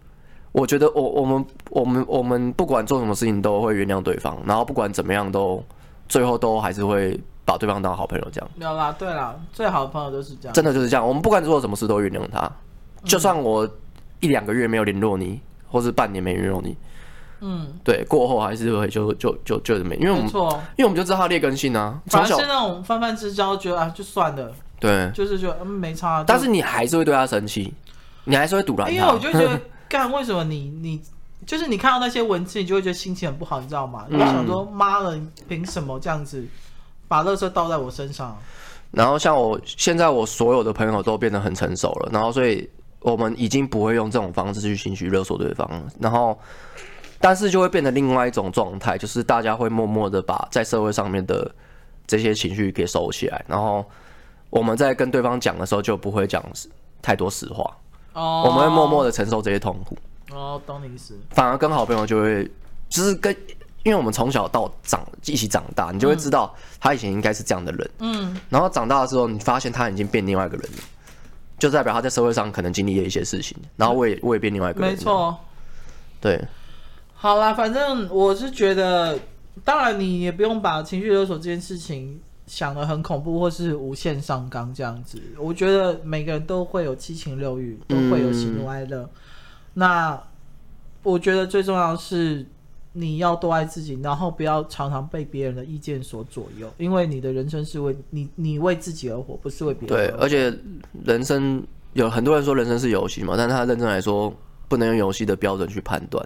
[0.51, 5.63] 我觉得我我们我们我们不管做什么事情都会原谅对方，然后不管怎么样都
[6.07, 8.47] 最后都还是会把对方当好朋友这样。
[8.55, 11.07] 没有啦，对啦，最好的朋友就是这样，真的就是这样。
[11.07, 12.47] 我们不管做什么事都原谅他，
[13.03, 13.67] 就算我
[14.19, 16.69] 一两个月没有联络你，或是半年没联络你。
[16.69, 16.77] 嗯，
[17.83, 21.99] 对，过后还是会就就就就没，因为我们错因为我们就知道他劣根性啊。
[22.07, 24.53] 反正是那种泛泛之交，觉得啊，就算了。
[24.79, 26.23] 对，就是觉得嗯没差啊。
[26.25, 27.73] 但是你还是会对他生气，
[28.23, 28.93] 你还是会堵拦他。
[28.93, 31.01] 因为我就觉得， 干为什么你你
[31.45, 34.05] 就是你看到那些文字，你就会觉得心情很不好，你知道吗？
[34.09, 36.45] 你就想说妈了，你凭什么这样子
[37.07, 38.37] 把垃圾倒在我身上？
[38.91, 42.69] 然后像我现在，我所有的朋友都变得很成熟了，然后所以
[42.99, 45.69] 我们已经不会用这种方式去情绪勒索对方，
[45.99, 46.37] 然后
[47.21, 51.49] 但是就会变成另外一种状态，就是大家会默默的把在社会上面的
[52.07, 53.85] 这些情绪给收起来，然后
[54.49, 56.43] 我们在跟对方讲的时候就不会讲
[57.01, 57.77] 太多实话，
[58.13, 59.97] 哦，我们会默默的承受这些痛苦。
[60.33, 61.17] 哦，懂你意思。
[61.29, 62.51] 反而跟好朋友就会，
[62.89, 63.35] 就是跟。
[63.83, 67.91] 因为我们从小到长一起长大，你就会知道他以前应该是这样的人。
[67.97, 70.77] 嗯，然后长大的时候，你发现他已经变另外一个人了，
[71.57, 73.57] 就代表他在社会上可能经历了一些事情。
[73.75, 74.91] 然后我也我也变另外一个人。
[74.91, 75.35] 没错。
[76.19, 76.39] 对。
[77.21, 79.19] 好啦，反正我是觉得，
[79.63, 85.21] 当然你也不用把情绪勒索这件事情想得很恐怖或是无限上纲这样子。
[85.37, 89.07] 我觉得每个人都会有七情六欲，都会有喜怒哀乐。
[89.75, 90.19] 那
[91.03, 92.45] 我觉得最重要的是。
[92.93, 99.97] 你要多爱自己，然后不要常常被别人的意见所左右，因为你的人生是为你，你为自己而活，不是为别人。
[99.97, 100.53] 对，而且
[101.05, 104.33] 人生有很多人说人生是游戏嘛，但是他认真来说，
[104.67, 106.21] 不能用游戏的标准去判断。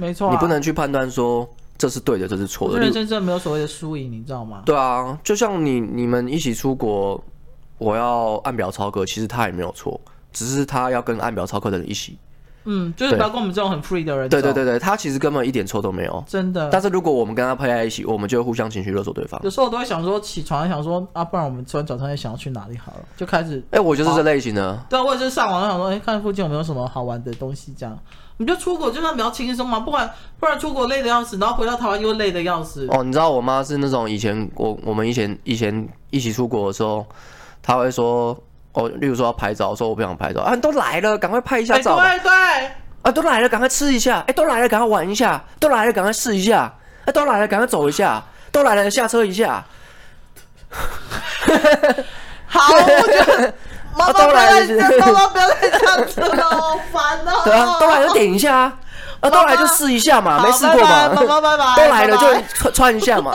[0.00, 1.46] 没错啊，你不能去判断说
[1.76, 2.78] 这是对的，这是错的。
[2.78, 4.62] 人生真的没有所谓的输赢，你知道吗？
[4.64, 7.22] 对啊，就像你你们一起出国，
[7.76, 10.00] 我要按表操课，其实他也没有错，
[10.32, 12.18] 只是他要跟按表操课的人一起。
[12.64, 14.28] 嗯，就是不要跟我们这种很 free 的人。
[14.28, 16.68] 对对对对，他其实根本一点错都没有，真的。
[16.70, 19.40] 但是如果我们跟他配在一起，我们就会互相情绪勒索对方。
[19.42, 23.60] 有时候我都会想说，起床想说啊，不然我们吃完早餐也想要去哪里好了，就开始。
[23.70, 24.78] 哎、欸，我就是这类型的。
[24.90, 27.98] 对啊，我也是上网想说，哎、欸，看附近有没有什么好玩的东西，这样。
[28.40, 32.88] 你就出国就算比较轻松嘛，不管不然出国累的要死，然后回到台湾又累的要死。
[32.90, 37.06] 哦，你知道我妈是那种以前我我们以前以前一起出国的时候，
[37.62, 38.34] 她会说
[38.72, 41.96] 哦，例如说要拍照，说我不想拍照啊，你都来了，赶快拍一下照。
[41.96, 42.70] 欸、对对。
[43.02, 44.18] 啊，都来了，赶快吃一下！
[44.20, 45.42] 哎、欸，都来了，赶快玩一下！
[45.58, 46.70] 都来了，赶快试一下！
[47.00, 48.22] 哎、欸，都来了，赶快走一下！
[48.52, 49.64] 都来了，下车一下！
[52.46, 53.54] 好，我觉得
[53.96, 54.66] 妈妈不要再，
[54.98, 57.42] 妈妈不要再这样子了，好烦哦！
[57.44, 58.72] 对啊，都来就，点一下啊！
[59.20, 61.08] 啊，都来就试一下嘛，没试过嘛？
[61.14, 63.34] 妈妈拜拜，都来了就穿穿一下嘛。